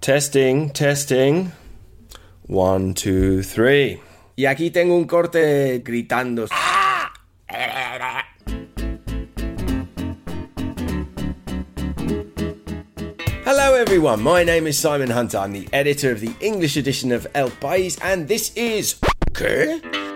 [0.00, 1.52] Testing, testing.
[2.46, 4.00] One, two, three.
[4.36, 6.48] Y aquí tengo un corte gritando.
[13.44, 14.22] Hello, everyone.
[14.22, 15.38] My name is Simon Hunter.
[15.38, 18.96] I'm the editor of the English edition of El País, and this is.
[19.32, 20.07] ¿Qué?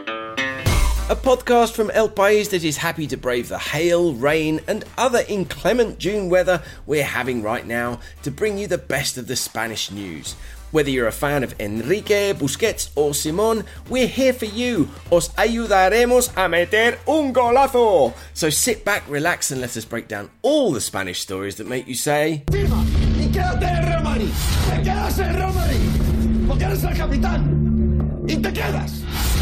[1.13, 5.23] A podcast from El País that is happy to brave the hail, rain, and other
[5.29, 9.91] inclement June weather we're having right now to bring you the best of the Spanish
[9.91, 10.35] news.
[10.71, 14.89] Whether you're a fan of Enrique, Busquets, or Simon, we're here for you.
[15.11, 18.15] Os ayudaremos a meter un golazo.
[18.33, 21.87] So sit back, relax, and let us break down all the Spanish stories that make
[21.87, 22.45] you say.
[28.65, 29.42] ¡Y.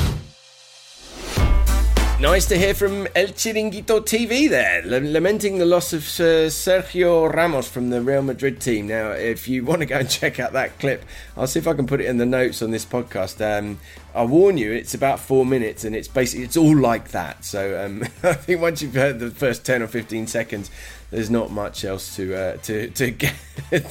[2.20, 7.66] Nice to hear from El Chiringuito TV there, lamenting the loss of uh, Sergio Ramos
[7.66, 8.88] from the Real Madrid team.
[8.88, 11.02] Now, if you want to go and check out that clip,
[11.34, 13.40] I'll see if I can put it in the notes on this podcast.
[13.40, 13.80] Um,
[14.14, 17.42] I warn you, it's about four minutes, and it's basically it's all like that.
[17.42, 20.70] So um, I think once you've heard the first ten or fifteen seconds,
[21.10, 23.34] there's not much else to uh, to to, get,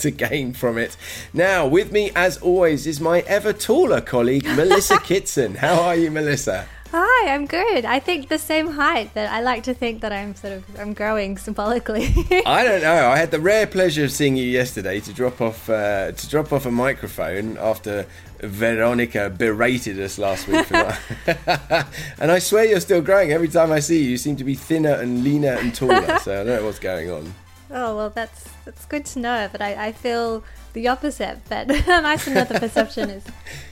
[0.02, 0.96] to gain from it.
[1.34, 5.56] Now, with me as always is my ever taller colleague Melissa Kitson.
[5.56, 6.68] How are you, Melissa?
[6.92, 7.86] Hi, I'm good.
[7.86, 9.14] I think the same height.
[9.14, 12.06] That I like to think that I'm sort of I'm growing symbolically.
[12.48, 13.10] I don't know.
[13.10, 16.52] I had the rare pleasure of seeing you yesterday to drop off uh, to drop
[16.52, 18.08] off a microphone after
[18.40, 20.66] Veronica berated us last week.
[22.20, 23.32] and I swear you're still growing.
[23.32, 26.18] Every time I see you, you seem to be thinner and leaner and taller.
[26.20, 27.34] So I don't know what's going on.
[27.72, 29.48] Oh well, that's that's good to know.
[29.52, 31.40] But I, I feel the opposite.
[31.50, 33.24] But nice to know the perception is,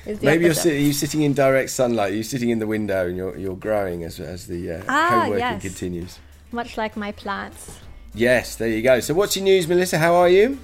[0.05, 2.13] is Maybe you're, si- you're sitting in direct sunlight.
[2.13, 5.39] You're sitting in the window and you're, you're growing as, as the uh, ah, homeworking
[5.39, 5.61] yes.
[5.61, 6.19] continues.
[6.51, 7.79] Much like my plants.
[8.13, 8.99] Yes, there you go.
[8.99, 9.97] So what's your news, Melissa?
[9.97, 10.59] How are you?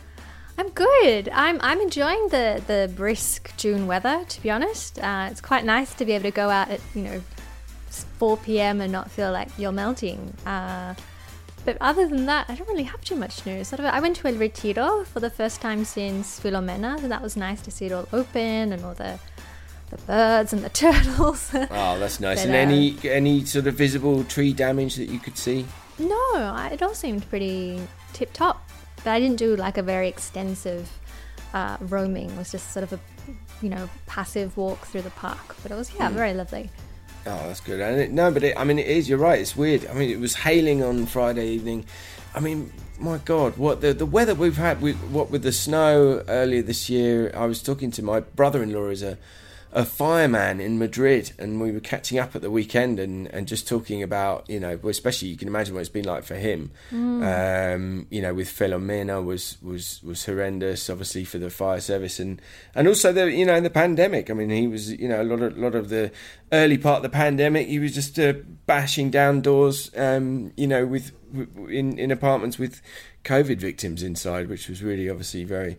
[0.58, 1.30] I'm good.
[1.34, 4.24] I'm I'm enjoying the the brisk June weather.
[4.28, 7.02] To be honest, uh, it's quite nice to be able to go out at you
[7.02, 7.22] know
[8.20, 8.82] 4 p.m.
[8.82, 10.34] and not feel like you're melting.
[10.46, 10.96] Uh,
[11.66, 13.70] but other than that, I don't really have too much news.
[13.70, 17.22] Sort of, I went to El Retiro for the first time since Filomena, so that
[17.22, 19.20] was nice to see it all open and all the
[19.90, 21.52] the birds and the turtles.
[21.54, 22.40] Oh, that's nice.
[22.46, 25.66] But, and uh, any any sort of visible tree damage that you could see?
[26.00, 27.80] no, I, it all seemed pretty
[28.14, 28.68] tip top.
[28.98, 30.90] But I didn't do like a very extensive
[31.54, 32.30] uh, roaming.
[32.30, 33.00] It was just sort of a
[33.62, 35.56] you know passive walk through the park.
[35.62, 36.70] But it was yeah, very lovely.
[37.26, 37.80] Oh, that's good.
[37.80, 39.08] And it, no, but it, I mean, it is.
[39.08, 39.40] You're right.
[39.40, 39.88] It's weird.
[39.88, 41.86] I mean, it was hailing on Friday evening.
[42.36, 44.82] I mean, my God, what the the weather we've had.
[44.82, 47.32] With, what with the snow earlier this year.
[47.36, 49.18] I was talking to my brother-in-law as a
[49.74, 53.68] a fireman in Madrid, and we were catching up at the weekend and, and just
[53.68, 56.72] talking about you know, especially you can imagine what it's been like for him.
[56.92, 62.42] Um, you know, with Filomena was was was horrendous, obviously for the fire service, and
[62.76, 64.30] and also the you know the pandemic.
[64.30, 66.12] I mean, he was you know a lot of lot of the
[66.54, 68.34] early part of the pandemic, he was just uh,
[68.66, 71.12] bashing down doors, um, you know, with
[71.68, 72.82] in in apartments with
[73.24, 75.78] COVID victims inside, which was really obviously very,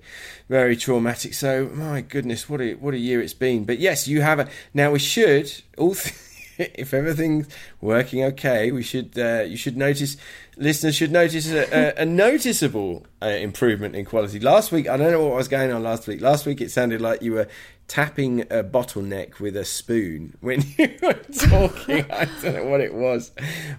[0.48, 1.34] very traumatic.
[1.34, 3.64] So, my goodness, what a what a year it's been.
[3.64, 4.90] But yes, you have a now.
[4.90, 6.14] We should all, th-
[6.58, 7.48] if everything's
[7.80, 10.16] working okay, we should uh, you should notice.
[10.56, 14.38] Listeners should notice a, a, a noticeable uh, improvement in quality.
[14.38, 16.20] Last week, I don't know what was going on last week.
[16.20, 17.48] Last week, it sounded like you were
[17.86, 22.10] tapping a bottleneck with a spoon when you were talking.
[22.10, 23.32] I don't know what it was,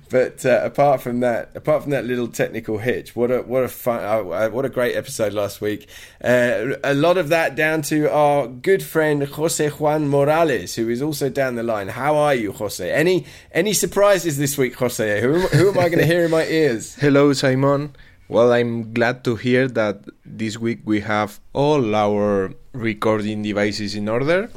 [0.10, 3.68] but uh, apart from that, apart from that little technical hitch, what a what a
[3.68, 5.90] fun, uh, what a great episode last week.
[6.24, 11.02] Uh, a lot of that down to our good friend Jose Juan Morales, who is
[11.02, 11.90] also down the line.
[11.90, 12.92] How are you, Jose?
[12.92, 15.22] Any any surprises this week, Jose?
[15.22, 16.96] Who, who am I going to hear in my ears?
[17.00, 17.96] Hello, Simon.
[18.28, 24.10] Well, I'm glad to hear that this week we have all our recording devices in
[24.10, 24.50] order.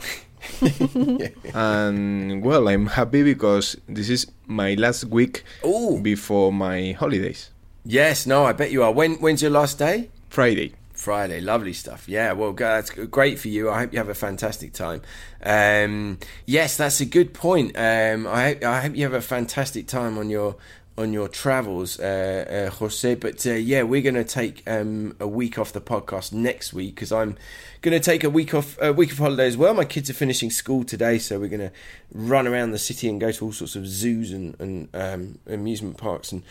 [1.55, 6.01] and well, I'm happy because this is my last week Ooh.
[6.01, 7.51] before my holidays.
[7.84, 8.93] Yes, no, I bet you are.
[8.93, 10.09] When when's your last day?
[10.31, 10.75] Friday.
[10.95, 12.09] Friday, lovely stuff.
[12.09, 13.71] Yeah, well, that's great for you.
[13.71, 15.03] I hope you have a fantastic time.
[15.44, 17.76] Um, yes, that's a good point.
[17.76, 20.56] Um, I, I hope you have a fantastic time on your
[20.99, 23.15] on your travels, uh, uh, Jose.
[23.15, 26.97] But uh, yeah, we're going to take um, a week off the podcast next week
[26.97, 27.37] because I'm
[27.81, 29.73] going to take a week off, a week of holiday as well.
[29.73, 31.73] My kids are finishing school today, so we're going to
[32.12, 35.97] run around the city and go to all sorts of zoos and, and um, amusement
[35.97, 36.43] parks and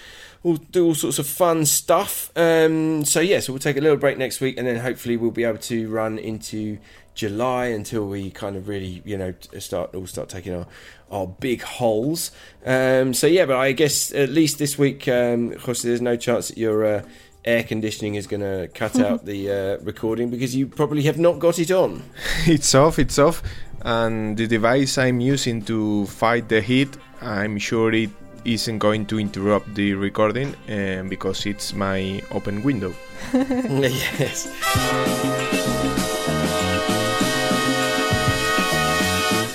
[0.44, 2.32] all, do all sorts of fun stuff.
[2.38, 5.32] Um, so yeah, so we'll take a little break next week, and then hopefully we'll
[5.32, 6.80] be able to run into
[7.18, 10.68] July until we kind of really, you know, start all start taking our
[11.12, 12.32] our big holes.
[12.66, 16.50] Um, so yeah, but I guess at least this week, um, Jose, there's no chance
[16.50, 17.02] that you're uh,
[17.44, 21.40] air conditioning is going to cut out the uh, recording because you probably have not
[21.40, 22.04] got it on.
[22.46, 23.42] it's off, it's off.
[23.82, 28.12] And the device I'm using to fight the heat, I'm sure it
[28.46, 32.94] isn't going to interrupt the recording uh, because it's my open window.
[33.34, 34.48] yes.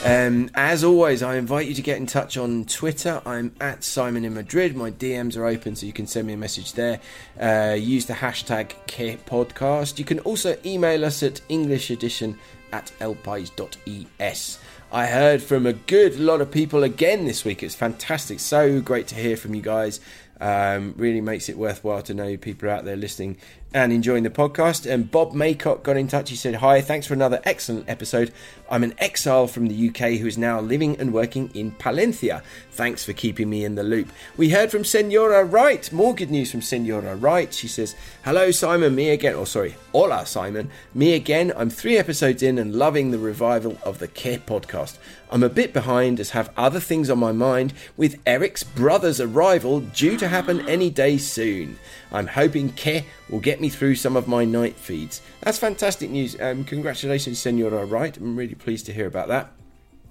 [0.05, 3.23] Um, as always, I invite you to get in touch on Twitter.
[3.25, 4.75] I'm at Simon in Madrid.
[4.75, 6.99] My DMs are open, so you can send me a message there.
[7.41, 10.01] Uh, use the hashtag Podcast.
[10.01, 12.37] You can also email us at EnglishEdition
[12.73, 14.59] at elpais.es.
[14.91, 17.63] I heard from a good lot of people again this week.
[17.63, 18.41] It's fantastic.
[18.41, 20.01] So great to hear from you guys.
[20.43, 23.37] Um, really makes it worthwhile to know people out there listening
[23.73, 24.91] and enjoying the podcast.
[24.91, 26.31] And Bob Maycock got in touch.
[26.31, 28.33] He said, Hi, thanks for another excellent episode.
[28.69, 32.43] I'm an exile from the UK who is now living and working in Palencia.
[32.73, 34.09] Thanks for keeping me in the loop.
[34.37, 35.91] We heard from Senora Wright.
[35.93, 37.55] More good news from Senora Wright.
[37.55, 37.95] She says,
[38.25, 39.35] Hello, Simon, me again.
[39.35, 40.71] Oh, sorry, hola, Simon.
[40.93, 41.53] Me again.
[41.57, 44.99] I'm three episodes in and loving the revival of the Que podcast.
[45.33, 49.81] I'm a bit behind as have other things on my mind with Eric's brother's arrival
[49.81, 51.79] due to happen any day soon.
[52.13, 55.23] I'm hoping Que will get me through some of my night feeds.
[55.41, 56.39] That's fantastic news.
[56.39, 58.15] Um, congratulations, Senora Wright.
[58.15, 59.53] I'm really pleased to hear about that.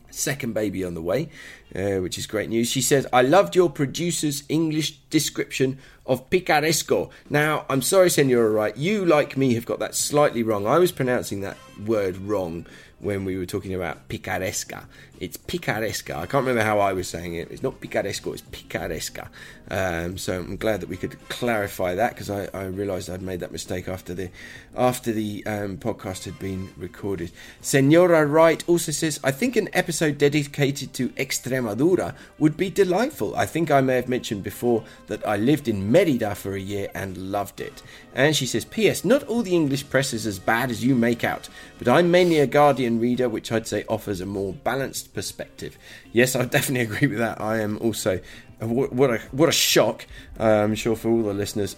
[0.10, 1.30] Second baby on the way,
[1.76, 2.68] uh, which is great news.
[2.68, 5.78] She says, I loved your producer's English description
[6.08, 7.12] of picaresco.
[7.30, 10.66] Now, I'm sorry, Senora Wright, you, like me, have got that slightly wrong.
[10.66, 12.66] I was pronouncing that word wrong
[13.02, 14.88] when we were talking about picaresca.
[15.22, 16.18] It's picaresca.
[16.18, 17.52] I can't remember how I was saying it.
[17.52, 19.30] It's not picaresco, it's picaresca.
[19.70, 23.40] Um, so I'm glad that we could clarify that because I, I, realised I'd made
[23.42, 24.32] that mistake after the
[24.76, 27.32] after the um, podcast had been recorded.
[27.62, 33.36] Senora Wright also says, I think an episode dedicated to Extremadura would be delightful.
[33.36, 36.90] I think I may have mentioned before that I lived in Merida for a year
[36.96, 37.84] and loved it.
[38.16, 39.06] And she says, P.S.
[39.06, 41.48] Not all the English press is as bad as you make out,
[41.78, 45.78] but I'm mainly a Guardian reader, which I'd say offers a more balanced perspective.
[46.12, 47.42] Yes, I definitely agree with that.
[47.42, 48.20] I am also
[48.60, 50.06] what a what a shock!
[50.40, 51.76] Uh, I'm sure for all the listeners.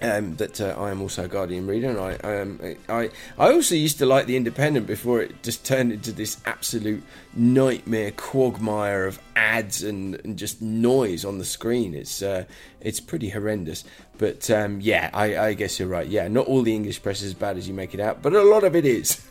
[0.00, 3.74] Um, that uh, I am also a Guardian reader, and I, um, I, I also
[3.74, 7.02] used to like the Independent before it just turned into this absolute
[7.34, 11.94] nightmare quagmire of ads and, and just noise on the screen.
[11.94, 12.44] It's uh,
[12.80, 13.84] it's pretty horrendous.
[14.18, 16.06] But um, yeah, I, I, guess you're right.
[16.06, 18.32] Yeah, not all the English press is as bad as you make it out, but
[18.32, 19.24] a lot of it is.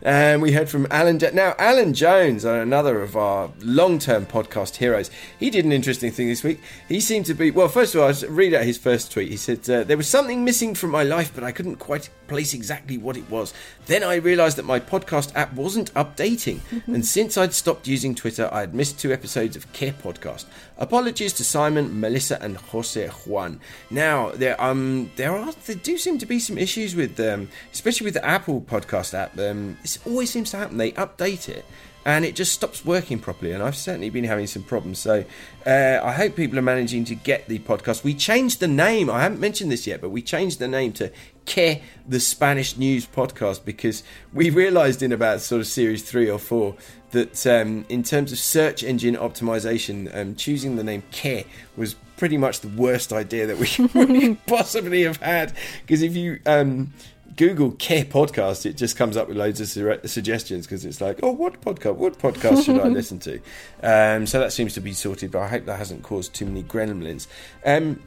[0.00, 1.18] and we heard from Alan.
[1.18, 6.28] Jo- now, Alan Jones, another of our long-term podcast heroes, he did an interesting thing
[6.28, 6.62] this week.
[6.88, 7.68] He seemed to be well.
[7.68, 9.28] First of all, I read out his first tweet.
[9.28, 12.54] He said uh, there was something missing from my life, but I couldn't quite place
[12.54, 13.52] exactly what it was.
[13.84, 18.48] Then I realised that my podcast app wasn't updating, and since I'd stopped using Twitter,
[18.50, 19.25] I had missed two episodes
[19.56, 20.44] of Que Podcast.
[20.78, 23.60] Apologies to Simon, Melissa, and Jose Juan.
[23.90, 28.04] Now there um there are there do seem to be some issues with um especially
[28.04, 29.38] with the Apple Podcast app.
[29.38, 30.76] Um, it always seems to happen.
[30.76, 31.64] They update it
[32.06, 33.50] and it just stops working properly.
[33.50, 35.00] And I've certainly been having some problems.
[35.00, 35.24] So
[35.66, 38.04] uh, I hope people are managing to get the podcast.
[38.04, 39.10] We changed the name.
[39.10, 41.10] I haven't mentioned this yet, but we changed the name to
[41.46, 46.38] Que the Spanish News Podcast because we realised in about sort of series three or
[46.38, 46.76] four
[47.10, 51.42] that um, in terms of search engine optimization, um, choosing the name Que
[51.76, 55.52] was pretty much the worst idea that we could possibly have had.
[55.82, 56.92] Because if you um,
[57.36, 61.20] Google Que Podcast, it just comes up with loads of su- suggestions because it's like,
[61.22, 61.96] oh, what podcast?
[61.96, 63.40] What podcast should I listen to?
[63.82, 66.62] Um, so that seems to be sorted, but I hope that hasn't caused too many
[66.62, 67.26] gremlins.
[67.64, 68.02] Um,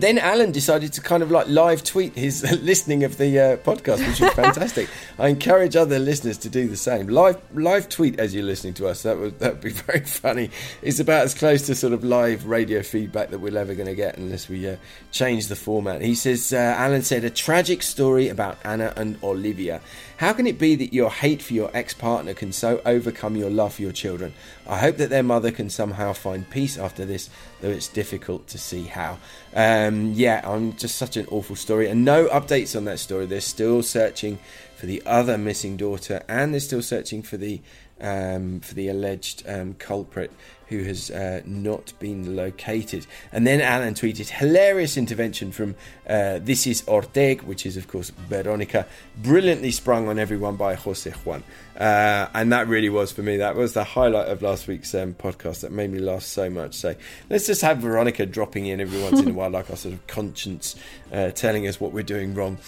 [0.00, 4.06] then Alan decided to kind of like live tweet his listening of the uh, podcast,
[4.06, 4.88] which was fantastic.
[5.18, 7.08] I encourage other listeners to do the same.
[7.08, 9.02] Live live tweet as you're listening to us.
[9.02, 10.50] That would that would be very funny.
[10.82, 13.94] It's about as close to sort of live radio feedback that we're ever going to
[13.94, 14.76] get unless we uh,
[15.12, 16.02] change the format.
[16.02, 19.80] He says uh, Alan said a tragic story about Anna and Olivia.
[20.18, 23.50] How can it be that your hate for your ex partner can so overcome your
[23.50, 24.32] love for your children?
[24.66, 27.28] I hope that their mother can somehow find peace after this,
[27.60, 29.18] though it's difficult to see how.
[29.54, 33.26] Um, yeah, I'm just such an awful story, and no updates on that story.
[33.26, 34.38] They're still searching
[34.74, 37.60] for the other missing daughter, and they're still searching for the
[38.00, 40.30] um, for the alleged um, culprit
[40.68, 43.06] who has uh, not been located.
[43.32, 45.76] And then Alan tweeted, hilarious intervention from
[46.08, 48.86] uh, This is Orteg, which is, of course, Veronica,
[49.16, 51.44] brilliantly sprung on everyone by Jose Juan.
[51.78, 55.14] Uh, and that really was for me, that was the highlight of last week's um,
[55.14, 56.74] podcast that made me laugh so much.
[56.74, 56.96] So
[57.30, 60.04] let's just have Veronica dropping in every once in a while, like our sort of
[60.08, 60.74] conscience
[61.12, 62.58] uh, telling us what we're doing wrong.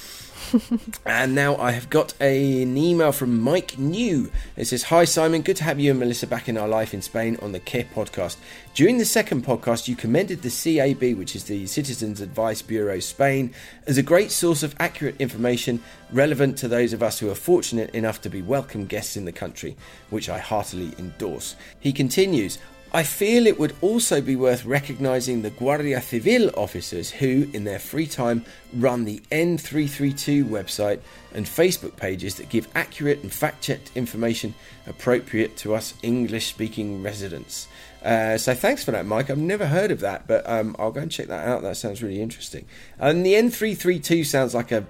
[1.07, 4.31] and now I have got a, an email from Mike New.
[4.57, 7.03] It says, Hi Simon, good to have you and Melissa back in our life in
[7.03, 8.37] Spain on the Que podcast.
[8.75, 13.53] During the second podcast, you commended the CAB, which is the Citizens Advice Bureau Spain,
[13.87, 17.91] as a great source of accurate information relevant to those of us who are fortunate
[17.91, 19.77] enough to be welcome guests in the country,
[20.11, 21.57] which I heartily endorse.
[21.81, 22.59] He continues,
[22.91, 27.79] I feel it would also be worth recognising the Guardia Civil officers who, in their
[27.79, 31.01] free time, run the N332 website
[31.35, 34.55] and Facebook pages that give accurate and fact checked information
[34.87, 37.69] appropriate to us English speaking residents.
[38.03, 39.29] Uh, so thanks for that, Mike.
[39.29, 41.61] I've never heard of that, but um, I'll go and check that out.
[41.61, 42.65] That sounds really interesting.
[42.99, 44.87] And the N332 sounds like a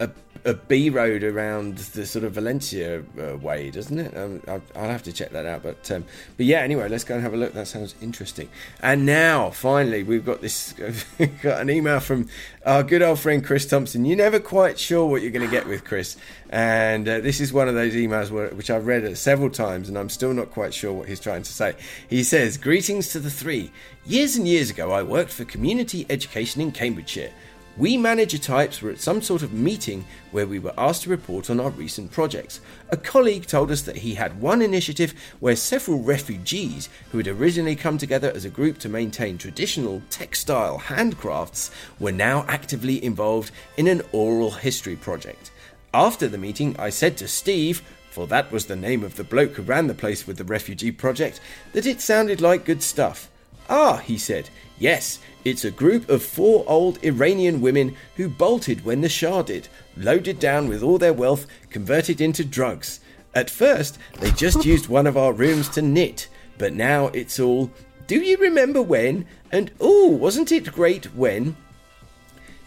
[0.00, 0.10] a,
[0.44, 4.16] a B road around the sort of Valencia uh, way, doesn't it?
[4.16, 5.62] Um, I'll, I'll, have to check that out.
[5.62, 6.04] But um,
[6.36, 7.52] but yeah, anyway, let's go and have a look.
[7.52, 8.48] That sounds interesting.
[8.80, 10.72] And now, finally, we've got this
[11.42, 12.28] got an email from
[12.64, 14.04] our good old friend Chris Thompson.
[14.04, 16.16] You're never quite sure what you're going to get with Chris,
[16.48, 19.98] and uh, this is one of those emails where, which I've read several times, and
[19.98, 21.74] I'm still not quite sure what he's trying to say.
[22.08, 23.70] He says, "Greetings to the three.
[24.06, 27.32] Years and years ago, I worked for community education in Cambridgeshire."
[27.76, 31.48] We manager types were at some sort of meeting where we were asked to report
[31.48, 32.60] on our recent projects.
[32.90, 37.76] A colleague told us that he had one initiative where several refugees who had originally
[37.76, 43.86] come together as a group to maintain traditional textile handcrafts were now actively involved in
[43.86, 45.50] an oral history project.
[45.94, 49.52] After the meeting, I said to Steve, for that was the name of the bloke
[49.52, 51.40] who ran the place with the refugee project,
[51.72, 53.30] that it sounded like good stuff.
[53.68, 59.00] Ah, he said, yes, it's a group of four old Iranian women who bolted when
[59.00, 62.98] the Shah did, loaded down with all their wealth, converted into drugs.
[63.34, 66.26] At first, they just used one of our rooms to knit,
[66.58, 67.70] but now it's all,
[68.08, 69.26] do you remember when?
[69.52, 71.56] And oh, wasn't it great when?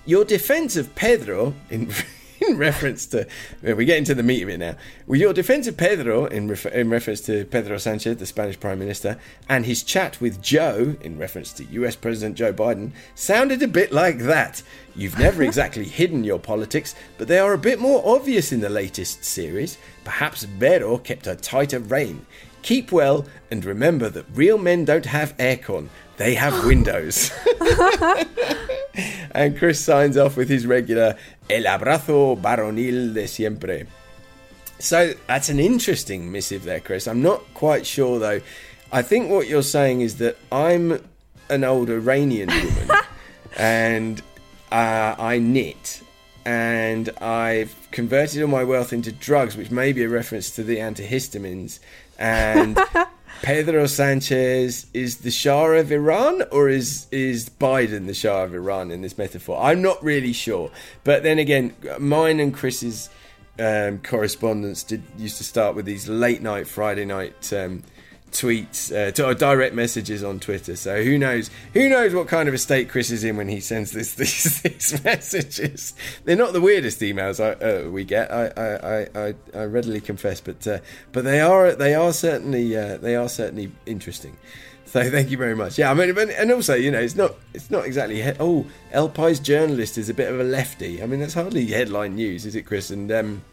[0.05, 1.91] Your defense of Pedro, in
[2.47, 3.27] in reference to,
[3.61, 4.75] we get into the meat of it now.
[5.07, 8.79] Well, your defense of Pedro, in, refer, in reference to Pedro Sanchez, the Spanish Prime
[8.79, 9.19] Minister,
[9.49, 13.91] and his chat with Joe, in reference to US President Joe Biden, sounded a bit
[13.91, 14.63] like that.
[14.95, 18.69] You've never exactly hidden your politics, but they are a bit more obvious in the
[18.69, 19.77] latest series.
[20.03, 22.25] Perhaps Vero kept a tighter rein.
[22.61, 27.31] Keep well, and remember that real men don't have aircon, they have windows.
[29.31, 31.17] and Chris signs off with his regular
[31.49, 33.85] El abrazo varonil de siempre.
[34.79, 37.07] So that's an interesting missive there, Chris.
[37.07, 38.41] I'm not quite sure though.
[38.91, 41.03] I think what you're saying is that I'm
[41.49, 42.97] an old Iranian woman
[43.57, 44.21] and
[44.71, 46.01] uh, I knit
[46.45, 50.77] and I've converted all my wealth into drugs, which may be a reference to the
[50.77, 51.79] antihistamines.
[52.19, 52.77] And
[53.43, 58.89] Pedro Sanchez is the Shah of Iran, or is is Biden the Shah of Iran
[58.89, 59.61] in this metaphor?
[59.61, 60.71] I'm not really sure.
[61.03, 63.09] But then again, mine and Chris's
[63.59, 67.83] um, correspondence did used to start with these late night Friday night um,
[68.33, 70.75] tweets, uh, to, direct messages on Twitter.
[70.75, 71.49] So who knows?
[71.73, 74.61] Who knows what kind of a state Chris is in when he sends this, these,
[74.61, 75.93] these messages?
[76.25, 78.31] They're not the weirdest emails I, uh, we get.
[78.31, 80.79] I, I, I, I, readily confess, but uh,
[81.11, 84.37] but they are they are certainly uh, they are certainly interesting.
[84.85, 85.77] So thank you very much.
[85.77, 89.09] Yeah, I mean, and also you know it's not it's not exactly he- oh El
[89.09, 91.01] Pais journalist is a bit of a lefty.
[91.01, 92.89] I mean that's hardly headline news, is it, Chris?
[92.89, 93.43] And um,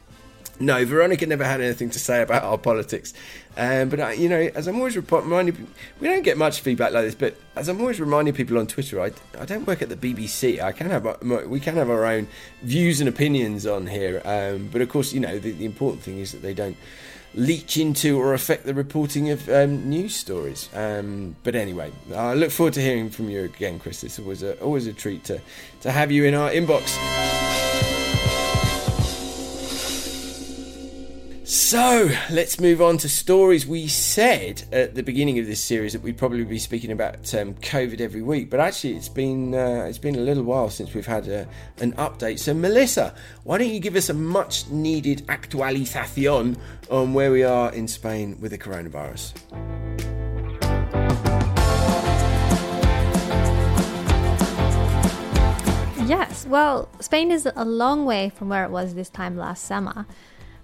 [0.60, 3.14] no, Veronica never had anything to say about our politics.
[3.56, 5.66] Um, but, I, you know, as I'm always reminding
[5.98, 9.00] we don't get much feedback like this, but as I'm always reminding people on Twitter,
[9.00, 10.60] I, I don't work at the BBC.
[10.60, 12.28] I can have we can have our own
[12.62, 14.20] views and opinions on here.
[14.24, 16.76] Um, but of course, you know, the, the, important thing is that they don't
[17.34, 20.68] leach into or affect the reporting of um, news stories.
[20.74, 24.04] Um, but anyway, I look forward to hearing from you again, Chris.
[24.04, 25.40] It's always a, always a treat to,
[25.82, 27.49] to have you in our inbox.
[31.50, 33.66] So let's move on to stories.
[33.66, 37.54] We said at the beginning of this series that we'd probably be speaking about um,
[37.54, 41.08] COVID every week, but actually it's been uh, it's been a little while since we've
[41.08, 41.48] had a,
[41.80, 42.38] an update.
[42.38, 46.56] So Melissa, why don't you give us a much needed actualización
[46.88, 49.32] on where we are in Spain with the coronavirus?
[56.08, 60.06] Yes, well, Spain is a long way from where it was this time last summer.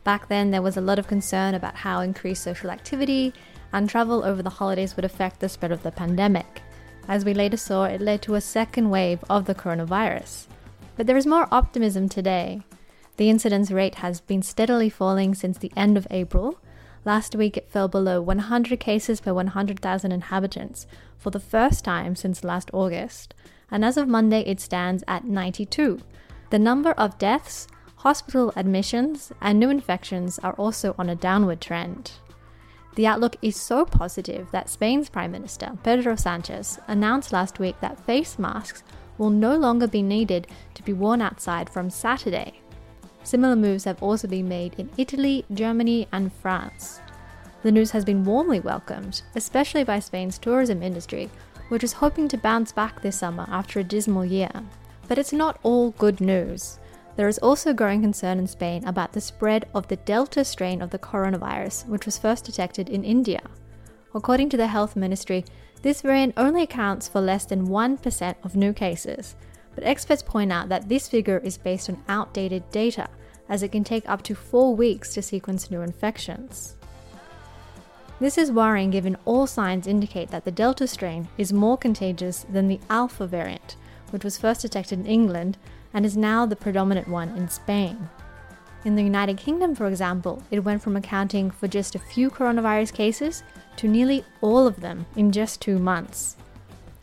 [0.06, 3.34] Back then, there was a lot of concern about how increased social activity
[3.72, 6.62] and travel over the holidays would affect the spread of the pandemic.
[7.08, 10.46] As we later saw, it led to a second wave of the coronavirus.
[10.96, 12.60] But there is more optimism today.
[13.16, 16.60] The incidence rate has been steadily falling since the end of April.
[17.04, 20.86] Last week, it fell below 100 cases per 100,000 inhabitants
[21.18, 23.34] for the first time since last August,
[23.72, 25.98] and as of Monday, it stands at 92.
[26.50, 32.12] The number of deaths hospital admissions and new infections are also on a downward trend.
[32.94, 38.00] The outlook is so positive that Spain's Prime Minister, Pedro Sanchez, announced last week that
[38.06, 38.82] face masks
[39.18, 42.60] will no longer be needed to be worn outside from Saturday.
[43.22, 47.00] Similar moves have also been made in Italy, Germany, and France.
[47.62, 51.28] The news has been warmly welcomed, especially by Spain's tourism industry,
[51.68, 54.50] which is hoping to bounce back this summer after a dismal year.
[55.08, 56.78] But it's not all good news.
[57.16, 60.90] There is also growing concern in Spain about the spread of the Delta strain of
[60.90, 63.40] the coronavirus, which was first detected in India.
[64.14, 65.44] According to the health ministry,
[65.80, 69.34] this variant only accounts for less than 1% of new cases,
[69.74, 73.08] but experts point out that this figure is based on outdated data,
[73.48, 76.76] as it can take up to four weeks to sequence new infections.
[78.18, 82.68] This is worrying given all signs indicate that the Delta strain is more contagious than
[82.68, 83.76] the Alpha variant,
[84.10, 85.58] which was first detected in England
[85.92, 88.08] and is now the predominant one in Spain.
[88.84, 92.92] In the United Kingdom, for example, it went from accounting for just a few coronavirus
[92.92, 93.42] cases
[93.76, 96.36] to nearly all of them in just two months.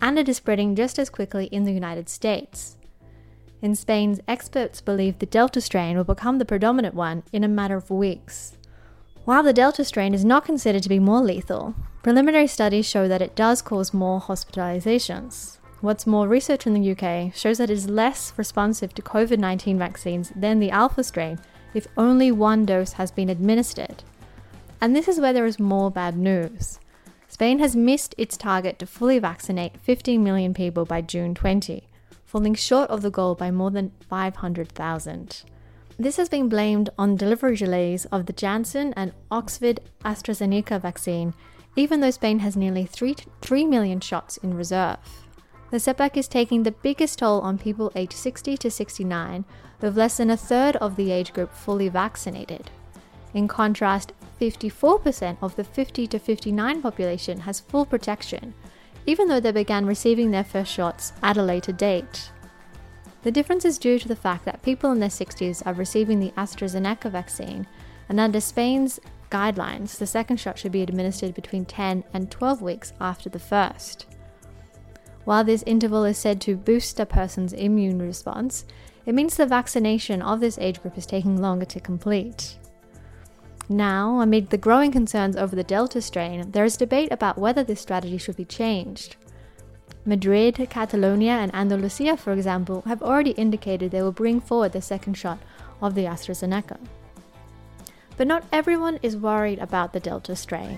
[0.02, 2.78] And it is spreading just as quickly in the United States.
[3.62, 7.78] In Spain, experts believe the Delta strain will become the predominant one in a matter
[7.78, 8.58] of weeks.
[9.26, 13.22] While the Delta strain is not considered to be more lethal, preliminary studies show that
[13.22, 15.60] it does cause more hospitalizations.
[15.84, 19.78] What's more, research in the UK shows that it is less responsive to COVID 19
[19.78, 21.40] vaccines than the Alpha strain
[21.74, 24.02] if only one dose has been administered.
[24.80, 26.80] And this is where there is more bad news.
[27.28, 31.86] Spain has missed its target to fully vaccinate 15 million people by June 20,
[32.24, 35.44] falling short of the goal by more than 500,000.
[36.00, 41.34] This has been blamed on delivery delays of the Janssen and Oxford AstraZeneca vaccine,
[41.76, 45.23] even though Spain has nearly 3, 3 million shots in reserve.
[45.74, 49.44] The setback is taking the biggest toll on people aged 60 to 69,
[49.82, 52.70] with less than a third of the age group fully vaccinated.
[53.34, 58.54] In contrast, 54% of the 50 to 59 population has full protection,
[59.08, 62.30] even though they began receiving their first shots at a later date.
[63.24, 66.34] The difference is due to the fact that people in their 60s are receiving the
[66.38, 67.66] AstraZeneca vaccine,
[68.08, 69.00] and under Spain's
[69.32, 74.06] guidelines, the second shot should be administered between 10 and 12 weeks after the first.
[75.26, 78.66] While this interval is said to boost a person's immune response,
[79.06, 82.58] it means the vaccination of this age group is taking longer to complete.
[83.70, 87.82] Now, amid the growing concerns over the Delta strain, there is debate about whether this
[87.82, 89.16] strategy should be changed.
[90.06, 95.14] Madrid, Catalonia, and Andalusia, for example, have already indicated they will bring forward the second
[95.14, 95.40] shot
[95.82, 96.78] of the AstraZeneca.
[98.18, 100.78] But not everyone is worried about the Delta strain.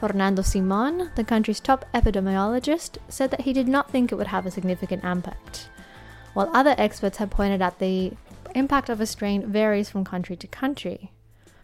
[0.00, 4.46] Fernando Simon, the country's top epidemiologist, said that he did not think it would have
[4.46, 5.68] a significant impact,
[6.34, 8.12] while other experts have pointed out the
[8.54, 11.12] impact of a strain varies from country to country.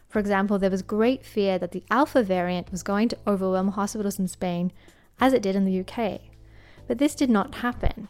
[0.08, 4.18] For example, there was great fear that the Alpha variant was going to overwhelm hospitals
[4.18, 4.72] in Spain,
[5.20, 6.20] as it did in the UK.
[6.88, 8.08] But this did not happen.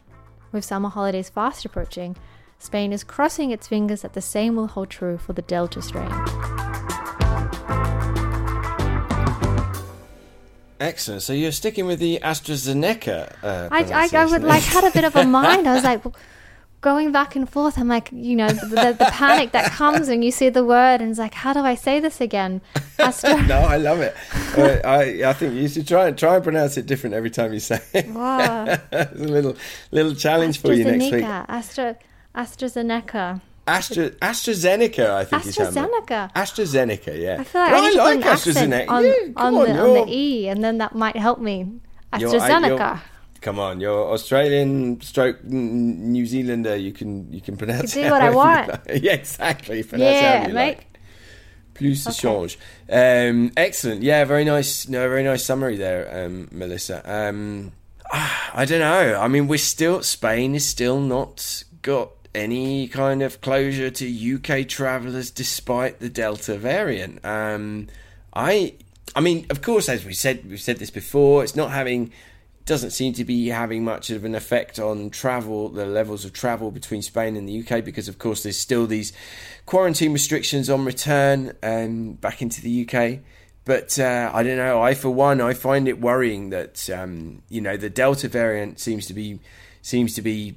[0.51, 2.15] With summer holidays fast approaching,
[2.57, 6.70] Spain is crossing its fingers that the same will hold true for the Delta strain.
[10.81, 11.21] Excellent.
[11.21, 13.35] So you're sticking with the AstraZeneca.
[13.43, 15.67] Uh, I, I, I would like had a bit of a mind.
[15.67, 16.01] I was like
[16.81, 17.77] going back and forth.
[17.77, 21.11] I'm like, you know, the, the, panic that comes when you see the word, and
[21.11, 22.61] it's like, how do I say this again?
[22.97, 24.15] Astra- no, I love it.
[24.57, 27.53] Uh, I I think you should try and try and pronounce it different every time
[27.53, 28.07] you say it.
[28.07, 28.65] Wow.
[28.91, 29.55] it's a little
[29.91, 31.23] little challenge for you next week.
[31.23, 31.95] Astra
[32.35, 33.39] AstraZeneca.
[33.67, 36.07] Astra AstraZeneca, I think you sound like.
[36.07, 36.33] AstraZeneca.
[36.33, 37.37] AstraZeneca, yeah.
[37.39, 38.89] I feel like I like put an accent AstraZeneca.
[38.89, 41.67] on, Yeah, on, come the, on, on the E, and then that might help me.
[42.17, 42.67] You're- AstraZeneca.
[42.79, 42.99] you're-
[43.41, 46.75] Come on, you're Australian stroke New Zealander.
[46.75, 48.67] You can you can pronounce You it do what I want.
[48.67, 48.81] like.
[49.03, 49.81] yeah, exactly.
[49.81, 50.53] Pronounce yeah, mate.
[50.53, 50.87] like.
[51.73, 52.17] Plus Okay.
[52.17, 52.59] change.
[52.87, 54.03] Um, excellent.
[54.03, 54.87] Yeah, very nice.
[54.87, 57.01] No, very nice summary there, um, Melissa.
[57.11, 57.71] Um,
[58.13, 59.19] I don't know.
[59.19, 64.67] I mean, we're still Spain is still not got any kind of closure to UK
[64.67, 67.23] travellers despite the Delta variant.
[67.25, 67.87] Um,
[68.33, 68.75] I,
[69.15, 71.43] I mean, of course, as we said, we've said this before.
[71.43, 72.11] It's not having
[72.65, 76.71] doesn't seem to be having much of an effect on travel, the levels of travel
[76.71, 79.11] between Spain and the UK, because of course there's still these
[79.65, 83.19] quarantine restrictions on return um, back into the UK.
[83.65, 84.81] But uh, I don't know.
[84.81, 89.05] I, for one, I find it worrying that um, you know the Delta variant seems
[89.07, 89.39] to be
[89.81, 90.55] seems to be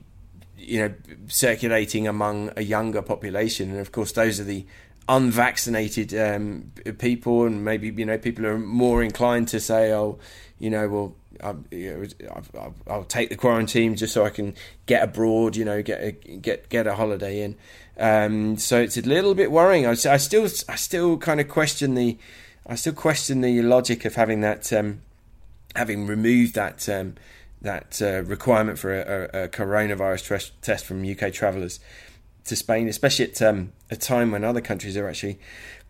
[0.59, 0.95] you know
[1.27, 4.67] circulating among a younger population, and of course those are the
[5.09, 10.19] unvaccinated um, people, and maybe you know people are more inclined to say, "Oh,
[10.59, 14.31] you know, well, I, you know, I'll, I'll, I'll take the quarantine just so I
[14.31, 14.55] can
[14.87, 17.57] get abroad, you know, get a, get get a holiday in."
[17.99, 19.87] Um, so it's a little bit worrying.
[19.87, 22.19] I, I, still, I still kind of question the,
[22.67, 25.03] I still question the logic of having that, um,
[25.77, 27.14] having removed that um,
[27.64, 31.81] that uh, requirement for a, a, a coronavirus test from UK travellers
[32.44, 35.38] to Spain, especially at um, a time when other countries are actually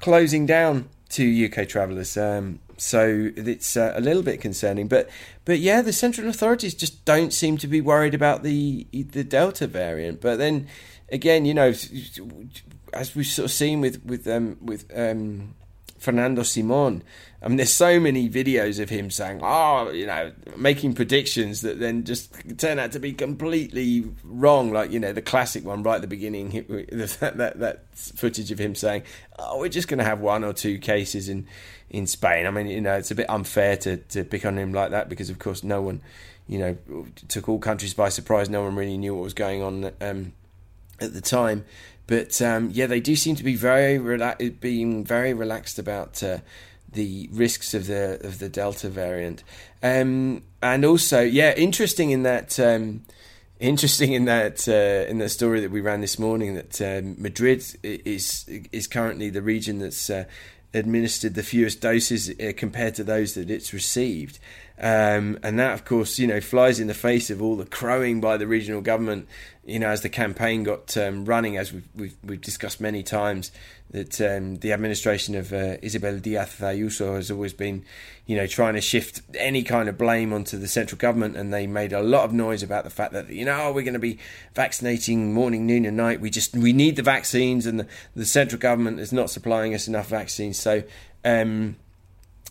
[0.01, 2.17] closing down to UK travellers.
[2.17, 5.09] Um, so it's uh, a little bit concerning, but
[5.45, 9.67] but yeah, the central authorities just don't seem to be worried about the the Delta
[9.67, 10.21] variant.
[10.21, 10.67] But then
[11.11, 11.73] again, you know,
[12.93, 15.55] as we've sort of seen with with um, with um,
[15.99, 17.03] Fernando Simon.
[17.43, 21.79] I mean, there's so many videos of him saying, "Oh, you know," making predictions that
[21.79, 24.73] then just turn out to be completely wrong.
[24.73, 26.51] Like you know, the classic one right at the beginning,
[26.93, 29.03] that that, that footage of him saying,
[29.39, 31.47] "Oh, we're just going to have one or two cases in
[31.91, 34.73] in Spain." I mean, you know, it's a bit unfair to to pick on him
[34.73, 36.01] like that because, of course, no one,
[36.49, 36.77] you know,
[37.29, 38.49] took all countries by surprise.
[38.49, 40.33] No one really knew what was going on um,
[40.99, 41.67] at the time.
[42.07, 46.39] But um, yeah, they do seem to be very rela- being very relaxed about uh,
[46.93, 49.43] the risks of the of the Delta variant,
[49.83, 52.59] um, and also yeah, interesting in that.
[52.59, 53.03] Um,
[53.61, 57.65] interesting in that uh, in the story that we ran this morning that um, Madrid
[57.83, 60.25] is is currently the region that's uh,
[60.75, 64.39] administered the fewest doses uh, compared to those that it's received.
[64.79, 68.21] Um, and that, of course, you know, flies in the face of all the crowing
[68.21, 69.29] by the regional government.
[69.65, 73.53] You know, as the campaign got um, running, as we've, we've, we've discussed many times,
[73.93, 77.85] that um, the administration of uh, Isabel Diaz Ayuso has always been,
[78.27, 81.69] you know, trying to shift any kind of blame onto the central government, and they
[81.69, 84.01] made a lot of noise about the fact that you know oh, we're going to
[84.01, 84.19] be
[84.55, 86.21] vaccinating morning, noon, and night.
[86.21, 89.87] We just we need the vaccines, and the, the central government is not supplying us
[89.87, 90.59] enough vaccines.
[90.59, 90.83] So,
[91.25, 91.77] um,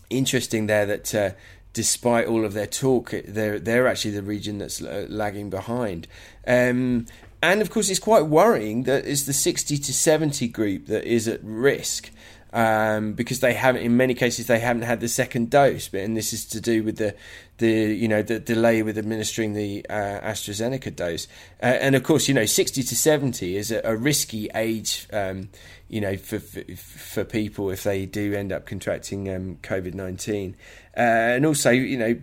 [0.08, 1.14] interesting there that.
[1.14, 1.30] Uh,
[1.74, 6.08] despite all of their talk, they're they're actually the region that's uh, lagging behind.
[6.46, 7.06] Um,
[7.42, 11.28] and of course, it's quite worrying that it's the 60 to 70 group that is
[11.28, 12.10] at risk.
[12.56, 16.16] Um, because they haven't, in many cases, they haven't had the second dose, but and
[16.16, 17.16] this is to do with the,
[17.58, 21.26] the you know, the delay with administering the uh, AstraZeneca dose,
[21.60, 25.48] uh, and of course, you know, sixty to seventy is a, a risky age, um,
[25.88, 30.54] you know, for, for, for people if they do end up contracting um, COVID nineteen.
[30.96, 32.14] Uh, and also, you know,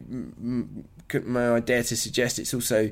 [1.26, 2.90] may I dare to suggest it's also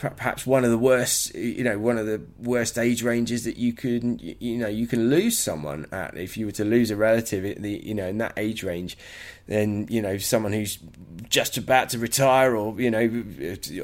[0.00, 3.72] perhaps one of the worst you know one of the worst age ranges that you
[3.72, 6.16] can you know you can lose someone at.
[6.16, 8.96] If you were to lose a relative in the you know in that age range
[9.46, 10.78] then you know someone who's
[11.28, 13.00] just about to retire or you know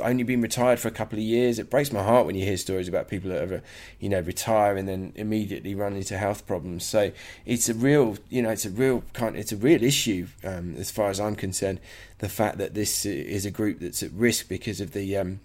[0.00, 2.57] only been retired for a couple of years it breaks my heart when you hear
[2.57, 3.62] stories about people that ever
[4.00, 6.87] you know retire and then immediately run into health problems.
[6.87, 7.12] So
[7.44, 10.90] it's a real you know it's a real kind it's a real issue um, as
[10.90, 11.79] far as I'm concerned
[12.18, 15.40] the fact that this is a group that's at risk because of the um,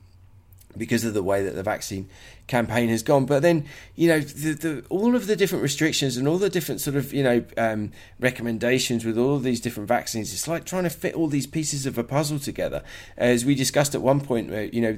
[0.78, 2.10] because of the way that the vaccine
[2.48, 3.26] campaign has gone.
[3.26, 6.82] But then, you know, the, the, all of the different restrictions and all the different
[6.82, 10.84] sort of, you know, um, recommendations with all of these different vaccines, it's like trying
[10.84, 12.84] to fit all these pieces of a puzzle together.
[13.18, 14.98] As we discussed at one point, you know,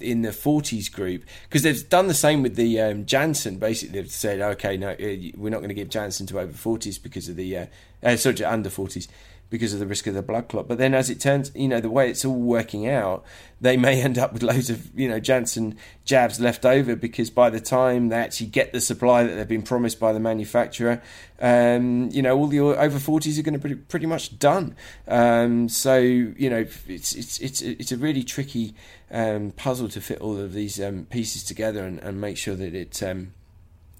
[0.00, 3.58] in the 40s group, because they've done the same with the um, Janssen.
[3.58, 7.00] Basically, they've said, okay, no, uh, we're not going to give Janssen to over 40s
[7.02, 7.66] because of the, uh,
[8.02, 9.08] uh, sorry, under 40s
[9.54, 10.66] because of the risk of the blood clot.
[10.66, 13.22] But then, as it turns, you know, the way it's all working out,
[13.60, 17.50] they may end up with loads of, you know, Janssen jabs left over because by
[17.50, 21.00] the time they actually get the supply that they've been promised by the manufacturer,
[21.38, 24.74] um, you know, all the over 40s are going to be pretty much done.
[25.06, 28.74] Um, so, you know, it's, it's, it's, it's a really tricky
[29.12, 32.74] um, puzzle to fit all of these um, pieces together and, and, make sure that
[32.74, 33.34] it um,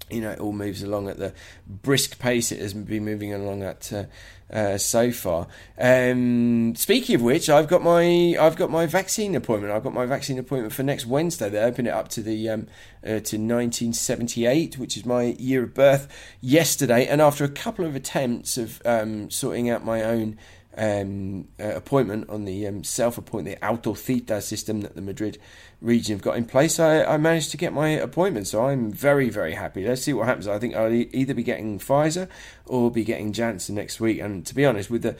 [0.09, 1.33] you know, it all moves along at the
[1.67, 4.05] brisk pace it has been moving along at uh,
[4.51, 5.47] uh, so far.
[5.77, 9.73] Um, speaking of which, I've got my I've got my vaccine appointment.
[9.73, 11.49] I've got my vaccine appointment for next Wednesday.
[11.49, 12.67] They open it up to the um,
[13.03, 16.07] uh, to 1978, which is my year of birth,
[16.41, 17.07] yesterday.
[17.07, 20.37] And after a couple of attempts of um, sorting out my own
[20.77, 25.39] um, uh, appointment on the um, self appoint the autocita system that the Madrid
[25.81, 28.47] region have got in place, I, I, managed to get my appointment.
[28.47, 29.85] So I'm very, very happy.
[29.87, 30.47] Let's see what happens.
[30.47, 32.27] I think I'll either be getting Pfizer
[32.65, 34.19] or be getting Janssen next week.
[34.19, 35.15] And to be honest, with the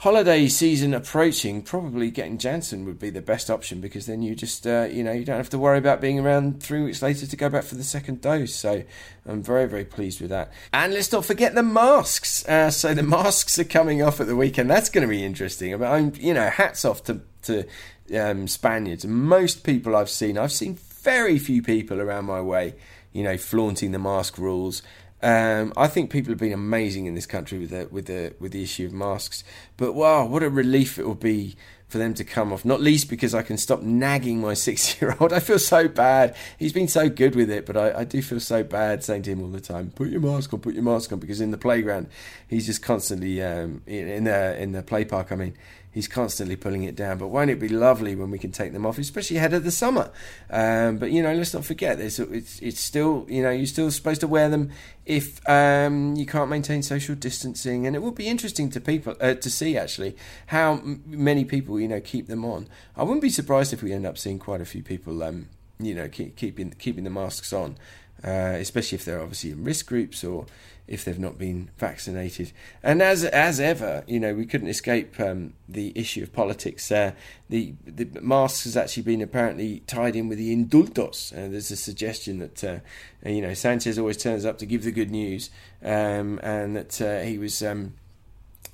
[0.00, 4.66] holiday season approaching, probably getting Janssen would be the best option because then you just,
[4.66, 7.36] uh, you know, you don't have to worry about being around three weeks later to
[7.36, 8.54] go back for the second dose.
[8.54, 8.84] So
[9.26, 10.52] I'm very, very pleased with that.
[10.72, 12.46] And let's not forget the masks.
[12.48, 14.70] Uh, so the masks are coming off at the weekend.
[14.70, 15.76] That's going to be interesting.
[15.78, 17.66] But I'm, you know, hats off to to
[18.14, 19.04] um, Spaniards.
[19.06, 22.74] Most people I've seen, I've seen very few people around my way,
[23.12, 24.82] you know, flaunting the mask rules.
[25.22, 28.52] Um, I think people have been amazing in this country with the with the with
[28.52, 29.44] the issue of masks.
[29.76, 31.56] But wow, what a relief it will be
[31.88, 32.64] for them to come off.
[32.64, 35.32] Not least because I can stop nagging my six-year-old.
[35.32, 36.36] I feel so bad.
[36.58, 39.30] He's been so good with it, but I, I do feel so bad saying to
[39.30, 41.58] him all the time, "Put your mask on, put your mask on," because in the
[41.58, 42.08] playground,
[42.48, 45.32] he's just constantly um, in the in the play park.
[45.32, 45.56] I mean,
[45.96, 47.16] he's constantly pulling it down.
[47.16, 49.70] But won't it be lovely when we can take them off, especially ahead of the
[49.70, 50.10] summer?
[50.50, 52.18] Um, but you know, let's not forget this.
[52.18, 54.70] It's it's still you know you're still supposed to wear them
[55.06, 59.34] if um, you can't maintain social distancing, and it would be interesting to people uh,
[59.34, 60.14] to see actually
[60.48, 62.68] how m- many people you know keep them on.
[62.94, 65.48] I wouldn't be surprised if we end up seeing quite a few people um,
[65.80, 67.78] you know keep, keeping keeping the masks on,
[68.22, 70.44] uh, especially if they're obviously in risk groups or
[70.88, 72.52] if they've not been vaccinated.
[72.82, 76.90] And as as ever, you know, we couldn't escape um, the issue of politics.
[76.90, 77.12] Uh,
[77.48, 81.32] the the masks has actually been apparently tied in with the indultos.
[81.32, 82.78] Uh, there's a suggestion that uh,
[83.24, 85.50] you know Sanchez always turns up to give the good news,
[85.82, 87.62] um, and that uh, he was.
[87.62, 87.94] Um,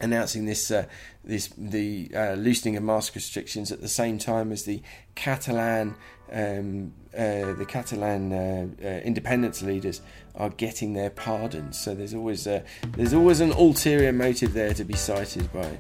[0.01, 0.85] announcing this uh,
[1.25, 4.83] this the uh, loosening of mask restrictions at the same time as the
[5.14, 5.94] Catalan
[6.32, 10.00] um, uh, the Catalan uh, uh, independence leaders
[10.34, 11.78] are getting their pardons.
[11.78, 12.62] So there's always uh,
[12.96, 15.78] there's always an ulterior motive there to be cited by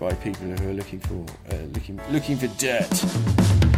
[0.00, 1.24] by people who are looking for
[1.74, 3.71] looking looking for dirt.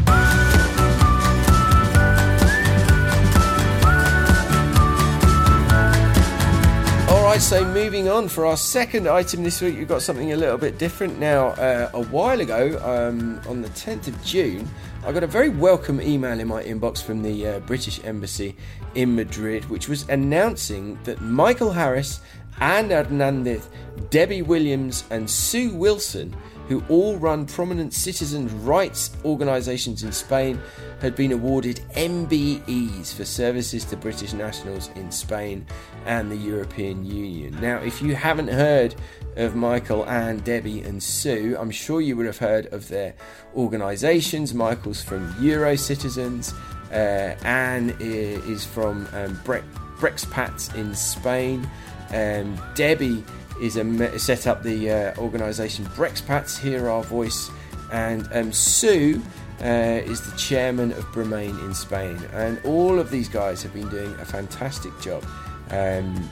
[7.34, 10.56] Right, so moving on for our second item this week, we've got something a little
[10.56, 11.18] bit different.
[11.18, 14.68] Now, uh, a while ago, um, on the 10th of June,
[15.04, 18.54] I got a very welcome email in my inbox from the uh, British Embassy
[18.94, 22.20] in Madrid, which was announcing that Michael Harris,
[22.60, 23.68] Anne Hernandez,
[24.10, 26.36] Debbie Williams, and Sue Wilson
[26.68, 30.60] who all run prominent citizens' rights organisations in Spain,
[31.00, 35.66] had been awarded MBEs for services to British nationals in Spain
[36.06, 37.58] and the European Union.
[37.60, 38.94] Now, if you haven't heard
[39.36, 43.14] of Michael, Anne, Debbie, and Sue, I'm sure you would have heard of their
[43.54, 44.54] organisations.
[44.54, 46.54] Michael's from Euro Citizens,
[46.90, 49.58] uh, Anne is from um, Bre-
[49.98, 51.68] Brexpats in Spain,
[52.10, 53.24] um, Debbie
[53.60, 53.74] is
[54.22, 57.50] set up the uh, organisation Brexpats Hear Our Voice,
[57.92, 59.22] and um, Sue
[59.60, 62.18] uh, is the chairman of Bremain in Spain.
[62.32, 65.24] And all of these guys have been doing a fantastic job,
[65.70, 66.30] um,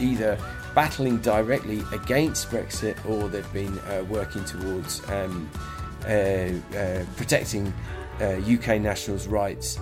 [0.00, 0.38] either
[0.74, 5.50] battling directly against Brexit or they've been uh, working towards um,
[6.04, 7.72] uh, uh, protecting
[8.20, 9.78] UK uh, nationals' rights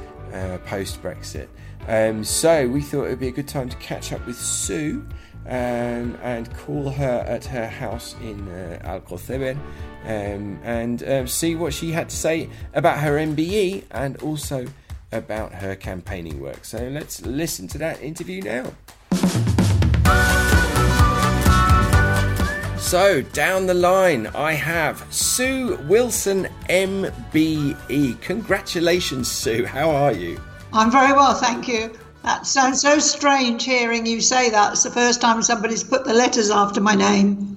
[0.67, 1.49] post Brexit.
[1.87, 5.07] Um, so we thought it would be a good time to catch up with Sue
[5.47, 9.57] um, and call her at her house in uh, Alcoceber
[10.05, 14.67] um, and uh, see what she had to say about her MBE and also
[15.13, 16.65] about her campaigning work.
[16.65, 18.73] So let's listen to that interview now.
[22.85, 28.21] So, down the line, I have Sue Wilson MBE.
[28.21, 29.65] Congratulations, Sue.
[29.65, 30.39] How are you?
[30.71, 31.91] I'm very well, thank you.
[32.25, 34.73] That sounds so strange hearing you say that.
[34.73, 37.55] It's the first time somebody's put the letters after my name.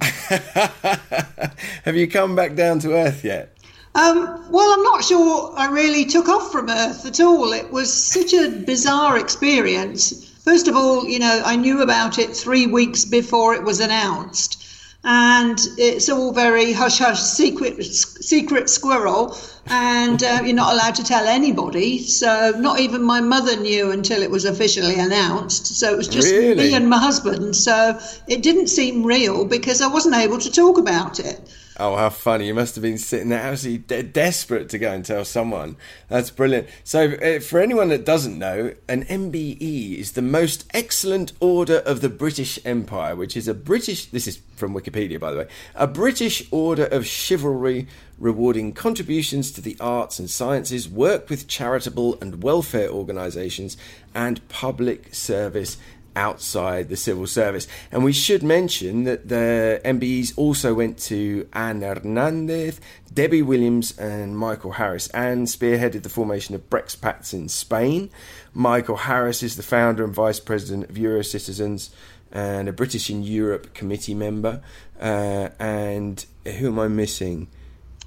[1.84, 3.54] Have you come back down to earth yet?
[3.94, 7.52] Um, well, I'm not sure I really took off from Earth at all.
[7.52, 10.30] It was such a bizarre experience.
[10.42, 14.64] First of all, you know, I knew about it three weeks before it was announced
[15.04, 19.36] and it's all very hush hush secret secret squirrel.
[19.70, 21.98] And uh, you're not allowed to tell anybody.
[21.98, 25.66] So not even my mother knew until it was officially announced.
[25.66, 26.54] So it was just really?
[26.54, 27.54] me and my husband.
[27.54, 31.38] So it didn't seem real because i wasn't able to talk about it
[31.80, 32.48] Oh, how funny!
[32.48, 35.76] You must have been sitting there absolutely de- desperate to go and tell someone.
[36.08, 36.66] That's brilliant.
[36.82, 42.00] So, uh, for anyone that doesn't know, an MBE is the Most Excellent Order of
[42.00, 44.06] the British Empire, which is a British.
[44.06, 45.48] This is from Wikipedia, by the way.
[45.76, 47.86] A British order of chivalry
[48.18, 53.76] rewarding contributions to the arts and sciences, work with charitable and welfare organisations,
[54.14, 55.76] and public service
[56.18, 57.68] outside the civil service.
[57.92, 62.80] And we should mention that the MBEs also went to Anne Hernandez,
[63.14, 65.06] Debbie Williams, and Michael Harris.
[65.08, 68.10] Anne spearheaded the formation of Brexpats in Spain.
[68.52, 71.90] Michael Harris is the founder and vice president of Eurocitizens
[72.32, 74.60] and a British in Europe committee member.
[75.00, 77.48] Uh, and who am I missing?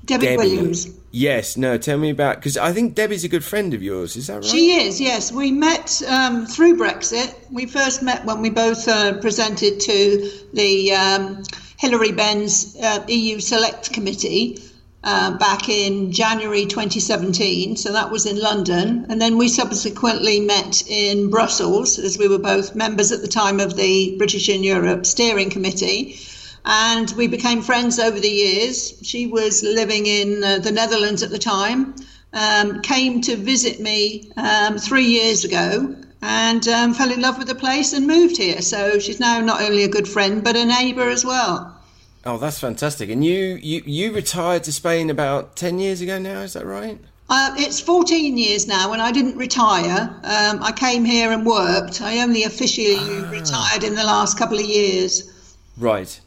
[0.05, 0.87] Debbie, Debbie, Williams.
[1.11, 4.15] Yes, no, tell me about because I think Debbie's a good friend of yours.
[4.15, 4.45] Is that right?
[4.45, 4.99] She is.
[4.99, 7.33] Yes, we met um, through Brexit.
[7.51, 11.43] We first met when we both uh, presented to the um,
[11.77, 14.57] Hilary Benn's uh, EU Select Committee.
[15.03, 20.83] Uh, back in January 2017, so that was in London, and then we subsequently met
[20.87, 25.07] in Brussels as we were both members at the time of the British in Europe
[25.07, 26.19] Steering Committee,
[26.65, 28.93] and we became friends over the years.
[29.01, 31.95] She was living in uh, the Netherlands at the time,
[32.33, 37.47] um, came to visit me um, three years ago, and um, fell in love with
[37.47, 38.61] the place and moved here.
[38.61, 41.77] So she's now not only a good friend but a neighbour as well.
[42.23, 43.09] Oh, that's fantastic!
[43.09, 46.41] And you, you, you retired to Spain about ten years ago now.
[46.41, 46.99] Is that right?
[47.33, 50.13] Uh, it's 14 years now, and I didn't retire.
[50.25, 52.01] Um, I came here and worked.
[52.01, 53.29] I only officially ah.
[53.31, 55.55] retired in the last couple of years.
[55.77, 56.19] Right.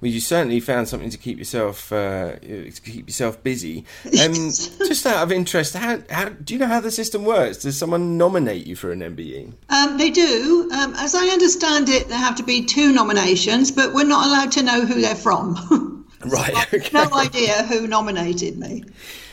[0.00, 3.84] Well, you certainly found something to keep yourself uh, to keep yourself busy.
[4.04, 4.34] And
[4.86, 7.58] just out of interest, how, how do you know how the system works?
[7.58, 9.54] Does someone nominate you for an MBE?
[9.70, 10.70] Um, they do.
[10.72, 14.52] Um, as I understand it, there have to be two nominations, but we're not allowed
[14.52, 16.06] to know who they're from.
[16.26, 16.72] right.
[16.72, 16.90] Okay.
[16.92, 18.84] No idea who nominated me.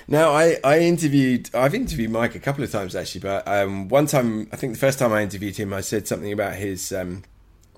[0.08, 4.06] Now, I, I interviewed, I've interviewed Mike a couple of times actually, but um, one
[4.08, 7.24] time, I think the first time I interviewed him, I said something about his um,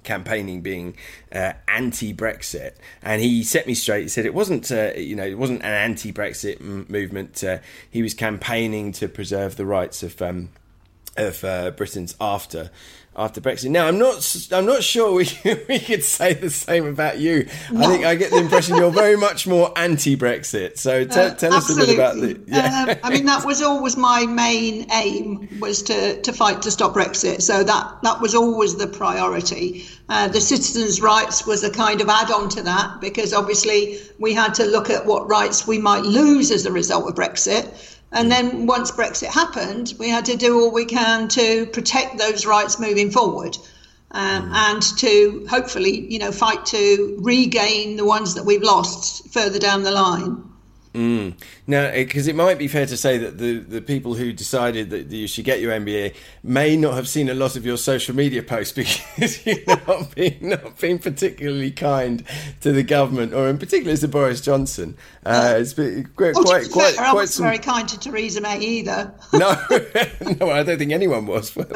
[0.04, 0.96] campaigning being
[1.32, 4.04] uh, anti-Brexit, and he set me straight.
[4.04, 7.44] He said it wasn't, uh, you know, it wasn't an anti-Brexit m- movement.
[7.44, 10.50] Uh, he was campaigning to preserve the rights of um,
[11.16, 12.70] of uh, Britons after
[13.18, 13.72] after Brexit.
[13.72, 15.28] Now, I'm not I'm not sure we
[15.68, 17.48] we could say the same about you.
[17.72, 17.82] No.
[17.82, 20.78] I think I get the impression you're very much more anti-Brexit.
[20.78, 22.40] So t- uh, tell us a bit about the.
[22.46, 22.86] Yeah.
[22.90, 26.94] Uh, I mean, that was always my main aim was to to fight to stop
[26.94, 27.42] Brexit.
[27.42, 29.86] So that that was always the priority.
[30.10, 34.54] Uh, the citizens' rights was a kind of add-on to that because obviously we had
[34.54, 37.97] to look at what rights we might lose as a result of Brexit.
[38.12, 42.46] And then once Brexit happened, we had to do all we can to protect those
[42.46, 43.58] rights moving forward.
[44.12, 44.56] Um, mm.
[44.56, 49.84] and to hopefully, you know, fight to regain the ones that we've lost further down
[49.84, 50.43] the line.
[50.93, 51.34] Mm.
[51.70, 55.12] Now, because it might be fair to say that the, the people who decided that
[55.12, 58.42] you should get your MBE may not have seen a lot of your social media
[58.42, 62.24] posts because you've not been, not been particularly kind
[62.62, 64.96] to the government, or in particular to Boris Johnson.
[65.26, 67.46] Uh, it's been quite, well, quite, quite, fair, wasn't some...
[67.46, 69.14] very kind to Theresa May either.
[69.34, 69.62] no,
[70.40, 71.52] no, I don't think anyone was.
[71.52, 71.70] But,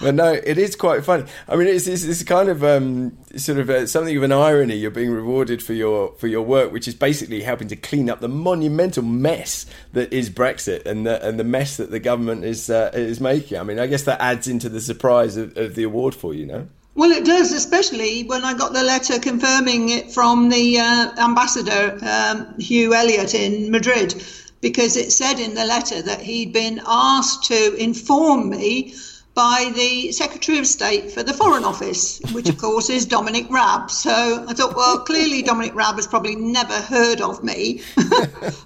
[0.00, 1.24] but no, it is quite funny.
[1.48, 4.76] I mean, it's, it's, it's kind of um, sort of a, something of an irony.
[4.76, 8.20] You're being rewarded for your for your work, which is basically helping to clean up
[8.20, 12.70] the monumental mess that is Brexit and the and the mess that the government is
[12.70, 13.58] uh, is making.
[13.58, 16.46] I mean, I guess that adds into the surprise of, of the award for you,
[16.46, 16.68] know.
[16.94, 21.98] Well, it does, especially when I got the letter confirming it from the uh, ambassador
[22.02, 24.22] um, Hugh Elliott in Madrid,
[24.60, 28.94] because it said in the letter that he'd been asked to inform me
[29.34, 33.90] by the Secretary of State for the Foreign Office, which of course is Dominic Raab.
[33.90, 37.82] So I thought, well, clearly Dominic Raab has probably never heard of me.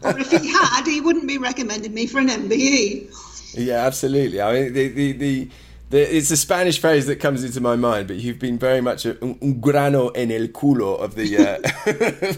[0.03, 3.55] or if he had, he wouldn't be recommending me for an MBE.
[3.57, 4.41] Yeah, absolutely.
[4.41, 5.51] I mean, the, the, the
[5.91, 9.23] it's a Spanish phrase that comes into my mind, but you've been very much a,
[9.23, 11.59] un grano en el culo of the, uh,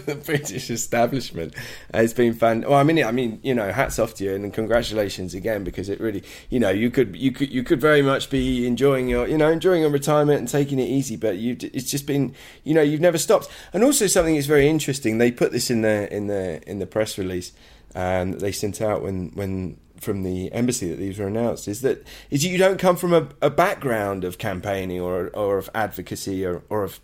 [0.05, 1.55] the British establishment.
[1.93, 2.61] Uh, it's been fun.
[2.61, 5.89] Well, I mean, I mean, you know, hats off to you and congratulations again because
[5.89, 9.27] it really, you know, you could, you could, you could very much be enjoying your,
[9.27, 12.73] you know, enjoying your retirement and taking it easy, but you, it's just been, you
[12.73, 13.49] know, you've never stopped.
[13.73, 15.17] And also something that's very interesting.
[15.17, 17.53] They put this in the in the in the press release
[17.97, 22.05] um, they sent out when when from the embassy that these were announced is that
[22.29, 26.63] is you don't come from a, a background of campaigning or or of advocacy or,
[26.69, 26.99] or of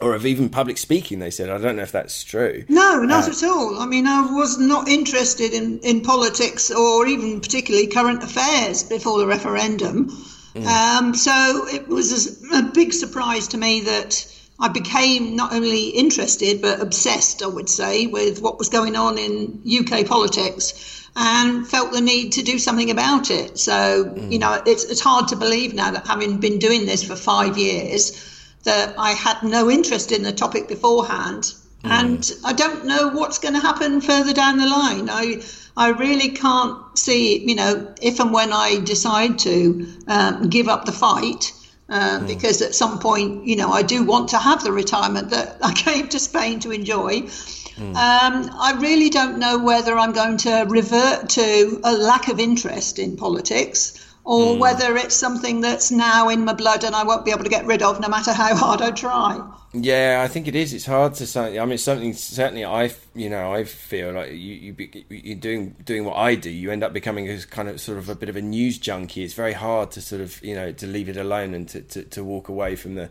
[0.00, 1.48] or of even public speaking, they said.
[1.48, 2.64] I don't know if that's true.
[2.68, 3.78] No, not uh, at all.
[3.78, 9.18] I mean, I was not interested in, in politics or even particularly current affairs before
[9.18, 10.10] the referendum.
[10.54, 10.66] Mm.
[10.66, 14.26] Um, so it was a, a big surprise to me that
[14.58, 19.18] I became not only interested but obsessed, I would say, with what was going on
[19.18, 23.58] in UK politics and felt the need to do something about it.
[23.58, 24.32] So, mm.
[24.32, 27.56] you know, it's, it's hard to believe now that having been doing this for five
[27.56, 28.30] years,
[28.64, 31.54] that I had no interest in the topic beforehand.
[31.84, 31.90] Mm.
[31.90, 35.08] And I don't know what's going to happen further down the line.
[35.08, 35.42] I,
[35.76, 40.84] I really can't see, you know, if and when I decide to um, give up
[40.84, 41.52] the fight,
[41.88, 42.26] uh, mm.
[42.26, 45.72] because at some point, you know, I do want to have the retirement that I
[45.74, 47.28] came to Spain to enjoy.
[47.76, 47.96] Mm.
[47.96, 52.98] Um, I really don't know whether I'm going to revert to a lack of interest
[52.98, 54.58] in politics or mm.
[54.58, 57.66] whether it's something that's now in my blood and I won't be able to get
[57.66, 59.40] rid of no matter how hard I try.
[59.76, 60.72] Yeah, I think it is.
[60.72, 61.58] It's hard to say.
[61.58, 66.04] I mean, something certainly I, you know, I feel like you you you're doing doing
[66.04, 66.48] what I do.
[66.48, 69.24] You end up becoming a kind of sort of a bit of a news junkie.
[69.24, 72.04] It's very hard to sort of you know to leave it alone and to, to,
[72.04, 73.10] to walk away from the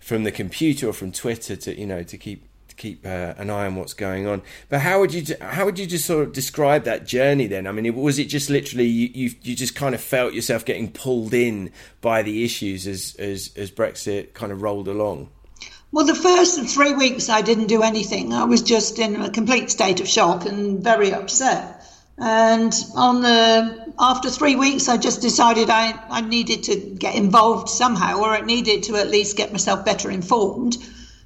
[0.00, 2.46] from the computer or from Twitter to you know to keep
[2.76, 4.42] keep uh, an eye on what's going on.
[4.68, 7.66] But how would you how would you just sort of describe that journey then?
[7.66, 10.90] I mean, was it just literally you you, you just kind of felt yourself getting
[10.90, 11.70] pulled in
[12.00, 15.30] by the issues as as as Brexit kind of rolled along?
[15.92, 18.32] Well, the first three weeks I didn't do anything.
[18.32, 21.82] I was just in a complete state of shock and very upset.
[22.18, 27.68] And on the after three weeks, I just decided I, I needed to get involved
[27.68, 30.76] somehow, or I needed to at least get myself better informed,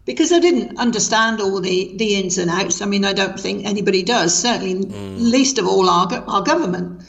[0.06, 2.80] because I didn't understand all the, the ins and outs.
[2.80, 4.34] I mean, I don't think anybody does.
[4.40, 4.74] Certainly,
[5.18, 7.02] least of all our our government.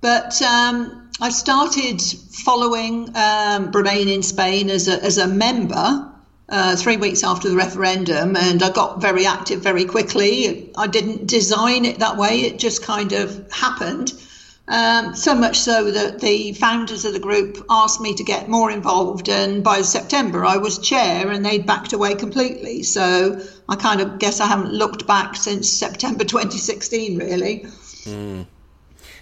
[0.00, 6.12] But um, I started following um, Bremain in Spain as a as a member
[6.48, 10.70] uh, three weeks after the referendum, and I got very active very quickly.
[10.76, 14.12] I didn't design it that way, it just kind of happened.
[14.68, 18.70] Um, so much so that the founders of the group asked me to get more
[18.70, 22.82] involved, and by September I was chair, and they backed away completely.
[22.82, 27.66] So I kind of guess I haven't looked back since September 2016, really.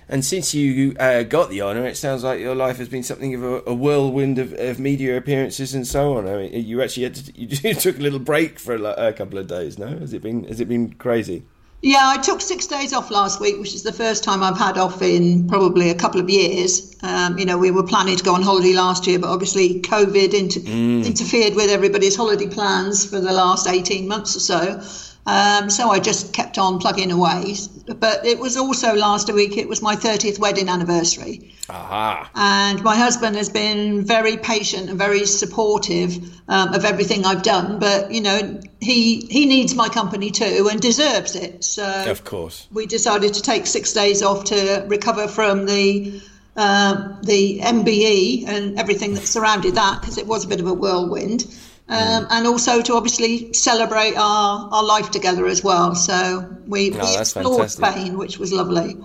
[0.08, 3.34] And since you uh, got the honour, it sounds like your life has been something
[3.34, 6.28] of a, a whirlwind of, of media appearances and so on.
[6.28, 9.38] I mean, you actually had to, you took a little break for a, a couple
[9.38, 9.78] of days.
[9.78, 11.44] No, has it been has it been crazy?
[11.84, 14.78] Yeah, I took six days off last week, which is the first time I've had
[14.78, 16.96] off in probably a couple of years.
[17.02, 20.32] Um, you know, we were planning to go on holiday last year, but obviously COVID
[20.32, 20.60] inter-
[21.06, 24.82] interfered with everybody's holiday plans for the last 18 months or so.
[25.26, 27.54] Um, so I just kept on plugging away.
[27.86, 31.52] But it was also last week, it was my 30th wedding anniversary.
[31.68, 32.30] Aha!
[32.34, 36.18] And my husband has been very patient and very supportive
[36.48, 37.78] um, of everything I've done.
[37.78, 41.64] But, you know, he, he needs my company too and deserves it.
[41.64, 42.66] So Of course.
[42.72, 46.20] we decided to take six days off to recover from the
[46.56, 50.72] uh, the MBE and everything that surrounded that because it was a bit of a
[50.72, 51.44] whirlwind.
[51.86, 55.94] Um, and also to obviously celebrate our, our life together as well.
[55.94, 57.84] So we, Oh, we explored fantastic.
[57.86, 58.96] Spain, which was lovely.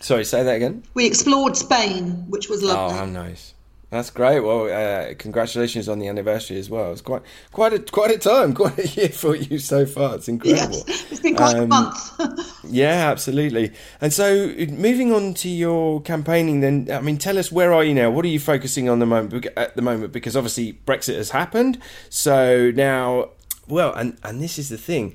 [0.00, 0.82] Sorry, say that again.
[0.94, 2.94] We explored Spain, which was lovely.
[2.94, 3.54] Oh, how nice!
[3.88, 4.40] That's great.
[4.40, 6.90] Well, uh, congratulations on the anniversary as well.
[6.90, 7.22] It's quite
[7.52, 10.16] quite a quite a time, quite a year for you so far.
[10.16, 10.82] It's incredible.
[10.88, 12.52] yes, it's been quite a Um, month.
[12.68, 13.72] Yeah, absolutely.
[14.00, 17.94] And so, moving on to your campaigning, then, I mean, tell us where are you
[17.94, 18.10] now?
[18.10, 20.12] What are you focusing on the moment at the moment?
[20.12, 21.78] Because obviously Brexit has happened.
[22.10, 23.30] So now,
[23.68, 25.14] well, and and this is the thing.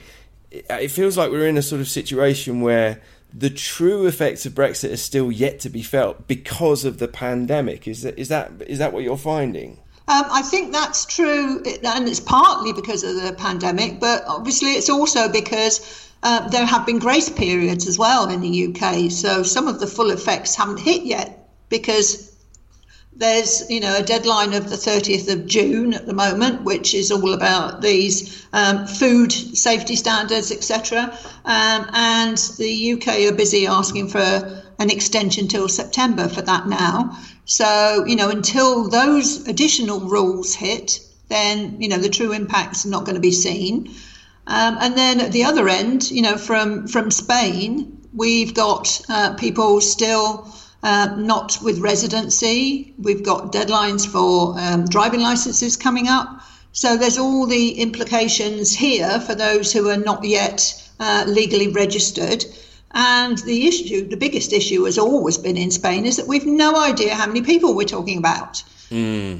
[0.50, 3.02] It feels like we're in a sort of situation where
[3.34, 7.88] the true effects of Brexit are still yet to be felt because of the pandemic.
[7.88, 9.80] Is that is that is that what you're finding?
[10.08, 14.90] Um, I think that's true, and it's partly because of the pandemic, but obviously it's
[14.90, 19.10] also because uh, there have been grace periods as well in the UK.
[19.10, 22.31] So some of the full effects haven't hit yet because
[23.16, 27.12] there's you know a deadline of the 30th of June at the moment, which is
[27.12, 31.18] all about these um, food safety standards, etc.
[31.46, 37.18] Um, and the UK are busy asking for an extension till September for that now.
[37.46, 42.90] So you know until those additional rules hit, then you know the true impacts are
[42.90, 43.94] not going to be seen.
[44.48, 49.34] Um, and then at the other end, you know, from from Spain, we've got uh,
[49.36, 50.52] people still
[50.84, 52.94] uh, not with residency.
[52.98, 56.42] We've got deadlines for um, driving licenses coming up.
[56.74, 62.46] So there's all the implications here for those who are not yet uh, legally registered.
[62.94, 66.76] And the issue, the biggest issue, has always been in Spain is that we've no
[66.76, 68.64] idea how many people we're talking about.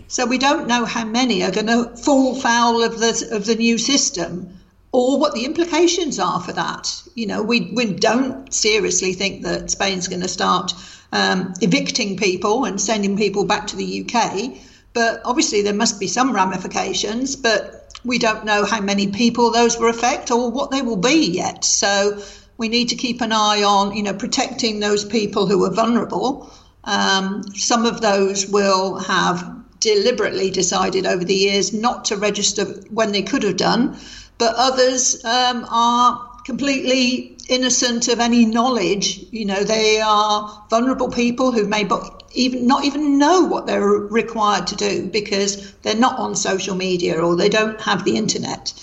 [0.08, 3.56] So we don't know how many are going to fall foul of the of the
[3.56, 4.58] new system,
[4.94, 7.04] or what the implications are for that.
[7.16, 10.74] You know, we we don't seriously think that Spain's going to start
[11.12, 14.58] um, evicting people and sending people back to the UK,
[14.94, 17.36] but obviously there must be some ramifications.
[17.36, 21.28] But we don't know how many people those will affect or what they will be
[21.28, 21.64] yet.
[21.64, 22.22] So
[22.58, 26.52] we need to keep an eye on, you know, protecting those people who are vulnerable.
[26.84, 33.12] Um, some of those will have deliberately decided over the years not to register when
[33.12, 33.98] they could have done,
[34.38, 39.26] but others um, are completely innocent of any knowledge.
[39.32, 43.82] You know, they are vulnerable people who may but even not even know what they're
[43.82, 48.74] required to do because they're not on social media or they don't have the internet.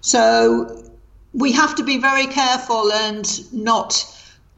[0.00, 0.82] So
[1.34, 4.04] we have to be very careful and not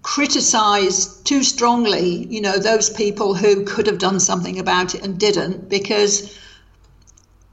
[0.02, 5.18] criticize too strongly, you know, those people who could have done something about it and
[5.18, 6.38] didn't, because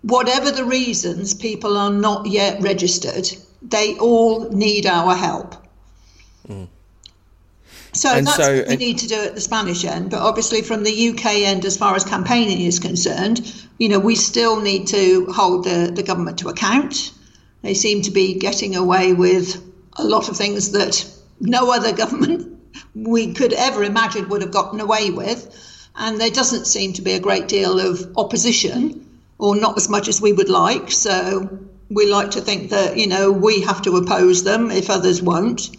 [0.03, 3.27] whatever the reasons people are not yet registered,
[3.69, 5.55] they all need our help.
[6.47, 6.67] Mm.
[7.93, 10.09] So And that's so- what we need to do at the Spanish end.
[10.09, 14.15] But obviously, from the UK end, as far as campaigning is concerned, you know, we
[14.15, 17.11] still need to hold the, the government to account.
[17.61, 19.61] They seem to be getting away with
[19.93, 21.05] a lot of things that
[21.39, 22.59] no other government
[22.93, 25.49] we could ever imagine would have gotten away with.
[25.95, 29.05] And there doesn't seem to be a great deal of opposition,
[29.37, 30.91] or not as much as we would like.
[30.91, 31.59] So
[31.89, 35.69] we like to think that, you know, we have to oppose them if others won't.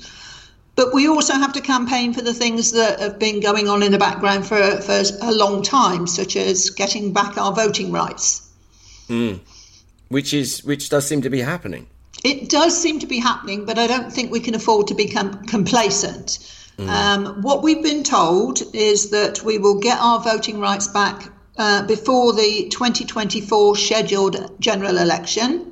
[0.77, 3.93] But we also have to campaign for the things that have been going on in
[3.93, 8.47] the background for, for a long time, such as getting back our voting rights.
[9.09, 9.41] Mm.
[10.09, 11.87] Which is which does seem to be happening.
[12.25, 15.45] It does seem to be happening, but I don't think we can afford to become
[15.47, 16.39] complacent.
[16.79, 16.89] Mm.
[16.89, 21.87] Um, what we've been told is that we will get our voting rights back uh,
[21.87, 25.66] before the 2024 scheduled general election.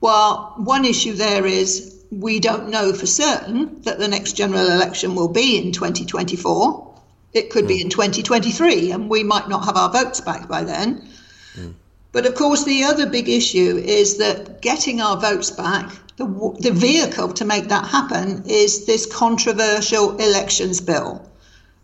[0.00, 5.14] Well, one issue there is we don't know for certain that the next general election
[5.14, 6.94] will be in 2024.
[7.32, 7.68] It could mm.
[7.68, 11.08] be in 2023, and we might not have our votes back by then.
[11.56, 11.74] Mm.
[12.12, 16.26] But of course, the other big issue is that getting our votes back, the,
[16.60, 21.28] the vehicle to make that happen is this controversial elections bill.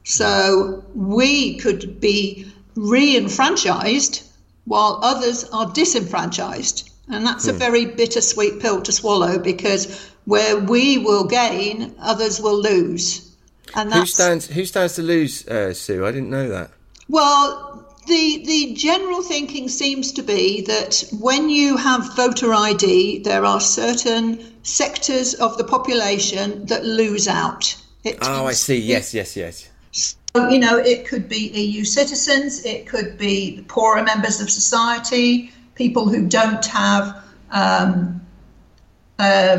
[0.05, 2.47] So we could be
[2.77, 4.23] re enfranchised
[4.67, 6.90] while others are disenfranchised.
[7.11, 7.59] And that's a hmm.
[7.59, 13.35] very bittersweet pill to swallow because where we will gain, others will lose.
[13.75, 16.07] And who stands who stands to lose, uh, Sue?
[16.07, 16.71] I didn't know that.
[17.09, 23.45] Well, the the general thinking seems to be that when you have voter ID, there
[23.45, 27.77] are certain sectors of the population that lose out.
[28.05, 28.79] It oh, I see.
[28.79, 29.69] Yes, yes, yes.
[29.93, 35.53] So, you know, it could be EU citizens, it could be poorer members of society,
[35.81, 38.21] people who don't have um,
[39.19, 39.57] uh,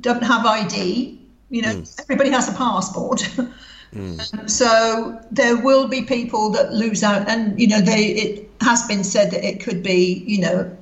[0.00, 1.18] don't have ID.
[1.50, 2.00] You know, mm.
[2.02, 3.18] everybody has a passport.
[3.92, 4.48] mm.
[4.48, 9.02] so there will be people that lose out, and you know, they it has been
[9.02, 10.76] said that it could be you know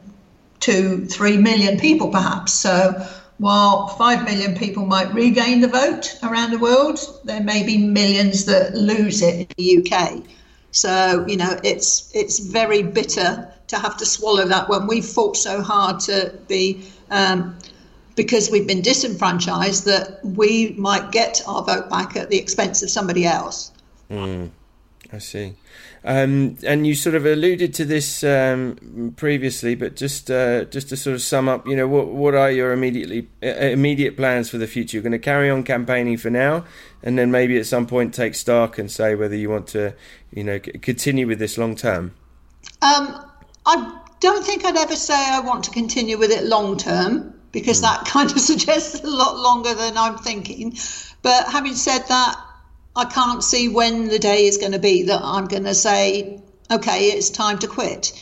[0.61, 2.52] two, three million people perhaps.
[2.52, 2.74] So
[3.38, 8.44] while 5 million people might regain the vote around the world, there may be millions
[8.44, 10.22] that lose it in the UK.
[10.72, 15.37] So, you know, it's it's very bitter to have to swallow that when we've fought
[15.37, 17.57] so hard to be, um,
[18.16, 22.91] because we've been disenfranchised, that we might get our vote back at the expense of
[22.91, 23.73] somebody else.
[24.11, 24.51] Mm,
[25.12, 25.55] I see.
[26.03, 30.97] Um, and you sort of alluded to this um, previously, but just uh, just to
[30.97, 34.57] sort of sum up, you know, what what are your immediately uh, immediate plans for
[34.57, 34.97] the future?
[34.97, 36.64] You're going to carry on campaigning for now,
[37.03, 39.95] and then maybe at some point take stock and say whether you want to,
[40.33, 42.14] you know, c- continue with this long term.
[42.81, 43.30] Um,
[43.66, 47.78] I don't think I'd ever say I want to continue with it long term because
[47.78, 47.82] mm.
[47.82, 50.76] that kind of suggests a lot longer than I'm thinking.
[51.22, 52.36] But having said that,
[52.96, 56.40] I can't see when the day is going to be that I'm going to say,
[56.70, 58.12] okay, it's time to quit.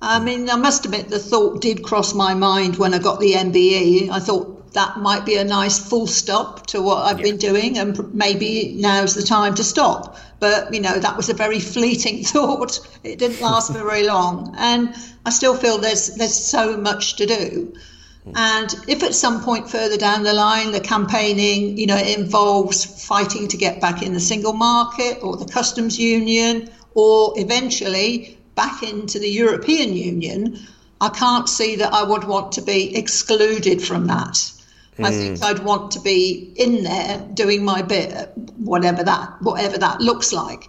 [0.00, 3.32] I mean, I must admit, the thought did cross my mind when I got the
[3.32, 4.10] MBE.
[4.10, 7.30] I thought that might be a nice full stop to what I've yeah.
[7.30, 10.16] been doing, and maybe now's the time to stop.
[10.38, 12.78] But, you know, that was a very fleeting thought.
[13.02, 14.54] It didn't last for very long.
[14.56, 14.94] And
[15.26, 17.74] I still feel there's, there's so much to do.
[18.22, 18.32] Hmm.
[18.36, 23.48] And if at some point further down the line the campaigning, you know, involves fighting
[23.48, 29.18] to get back in the single market or the customs union or eventually back into
[29.18, 30.60] the European Union,
[31.00, 34.52] I can't see that I would want to be excluded from that.
[35.00, 35.44] I think hmm.
[35.44, 40.68] I'd want to be in there doing my bit, whatever that whatever that looks like.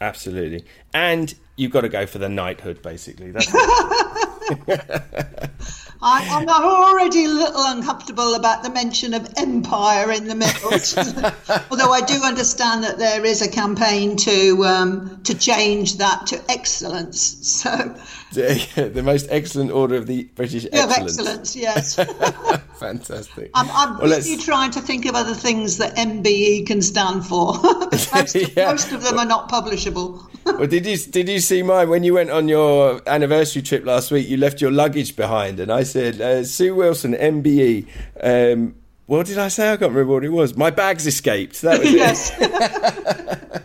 [0.00, 3.30] Absolutely, and you've got to go for the knighthood, basically.
[3.30, 3.50] That's
[6.02, 10.72] I, am already a little uncomfortable about the mention of empire in the middle.
[11.70, 16.42] Although I do understand that there is a campaign to um, to change that to
[16.50, 17.20] excellence.
[17.46, 17.94] So
[18.32, 21.18] the most excellent order of the British yeah, excellence.
[21.18, 21.94] excellence yes.
[22.78, 23.50] Fantastic.
[23.54, 27.54] I'm, I'm well, busy trying to think of other things that MBE can stand for.
[28.14, 28.66] most, yeah.
[28.66, 30.24] most of them are not publishable.
[30.44, 34.12] well, did you did you see mine when you went on your anniversary trip last
[34.12, 34.28] week?
[34.28, 37.86] You left your luggage behind, and I said, uh, "Sue Wilson, MBE."
[38.22, 38.76] Um,
[39.06, 39.72] what did I say?
[39.72, 40.56] I can't remember what it was.
[40.56, 41.62] My bags escaped.
[41.62, 42.30] That was yes.
[42.38, 43.64] it.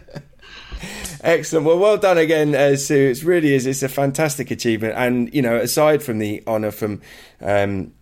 [1.25, 1.65] Excellent.
[1.65, 3.09] Well, well done again, uh, Sue.
[3.09, 3.65] It really is.
[3.65, 7.01] It's a fantastic achievement, and you know, aside from the honour from
[7.41, 7.93] um,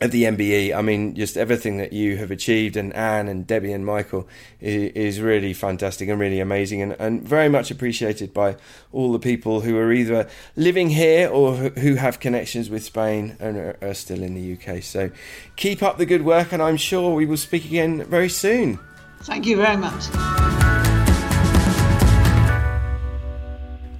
[0.00, 3.72] at the MBE, I mean, just everything that you have achieved, and Anne and Debbie
[3.72, 4.26] and Michael
[4.58, 8.56] is, really fantastic and really amazing, and, and, very much appreciated by
[8.90, 13.76] all the people who are either living here or who have connections with Spain and
[13.80, 14.82] are still in the UK.
[14.82, 15.12] So
[15.54, 18.80] keep up the good work, and I'm sure we will speak again very soon.
[19.20, 20.61] Thank you very much.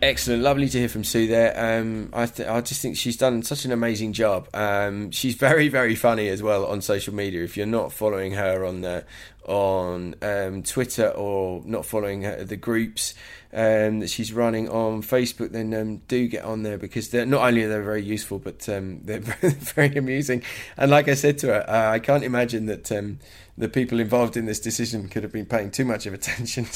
[0.03, 1.78] Excellent, lovely to hear from Sue there.
[1.78, 4.48] Um, I, th- I just think she's done such an amazing job.
[4.53, 7.44] Um, she's very, very funny as well on social media.
[7.44, 9.05] If you're not following her on the
[9.47, 13.14] on um, Twitter or not following her, the groups
[13.53, 17.43] um, that she's running on Facebook, then um, do get on there because they're not
[17.47, 20.43] only are they very useful, but um, they're very amusing.
[20.76, 23.18] And like I said to her, I can't imagine that um,
[23.59, 26.64] the people involved in this decision could have been paying too much of attention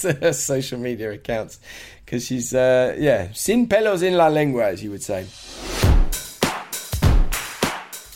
[0.00, 1.58] to her social media accounts
[2.04, 5.26] because she's, uh, yeah, sin pelos en la lengua, as you would say.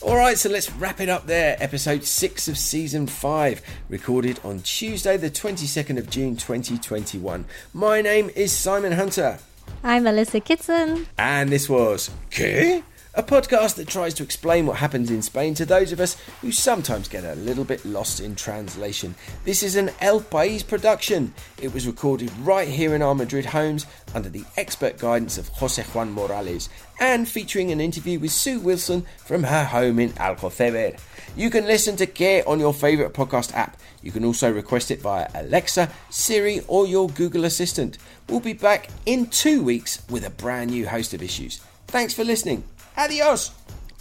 [0.07, 1.57] Alright, so let's wrap it up there.
[1.59, 7.43] Episode 6 of Season 5, recorded on Tuesday, the 22nd of June 2021.
[7.73, 9.39] My name is Simon Hunter.
[9.83, 11.07] I'm Melissa Kitson.
[11.17, 12.83] And this was ¿Qué?
[13.17, 16.51] A podcast that tries to explain what happens in Spain to those of us who
[16.51, 19.15] sometimes get a little bit lost in translation.
[19.43, 21.33] This is an El País production.
[21.59, 25.81] It was recorded right here in our Madrid homes under the expert guidance of Jose
[25.81, 30.99] Juan Morales and featuring an interview with Sue Wilson from her home in Alcoceber.
[31.35, 33.79] You can listen to Qué on your favourite podcast app.
[34.03, 37.97] You can also request it via Alexa, Siri, or your Google Assistant.
[38.29, 41.61] We'll be back in two weeks with a brand new host of issues.
[41.87, 42.63] Thanks for listening.
[42.97, 43.53] Adiós.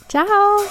[0.08, 0.64] Chao.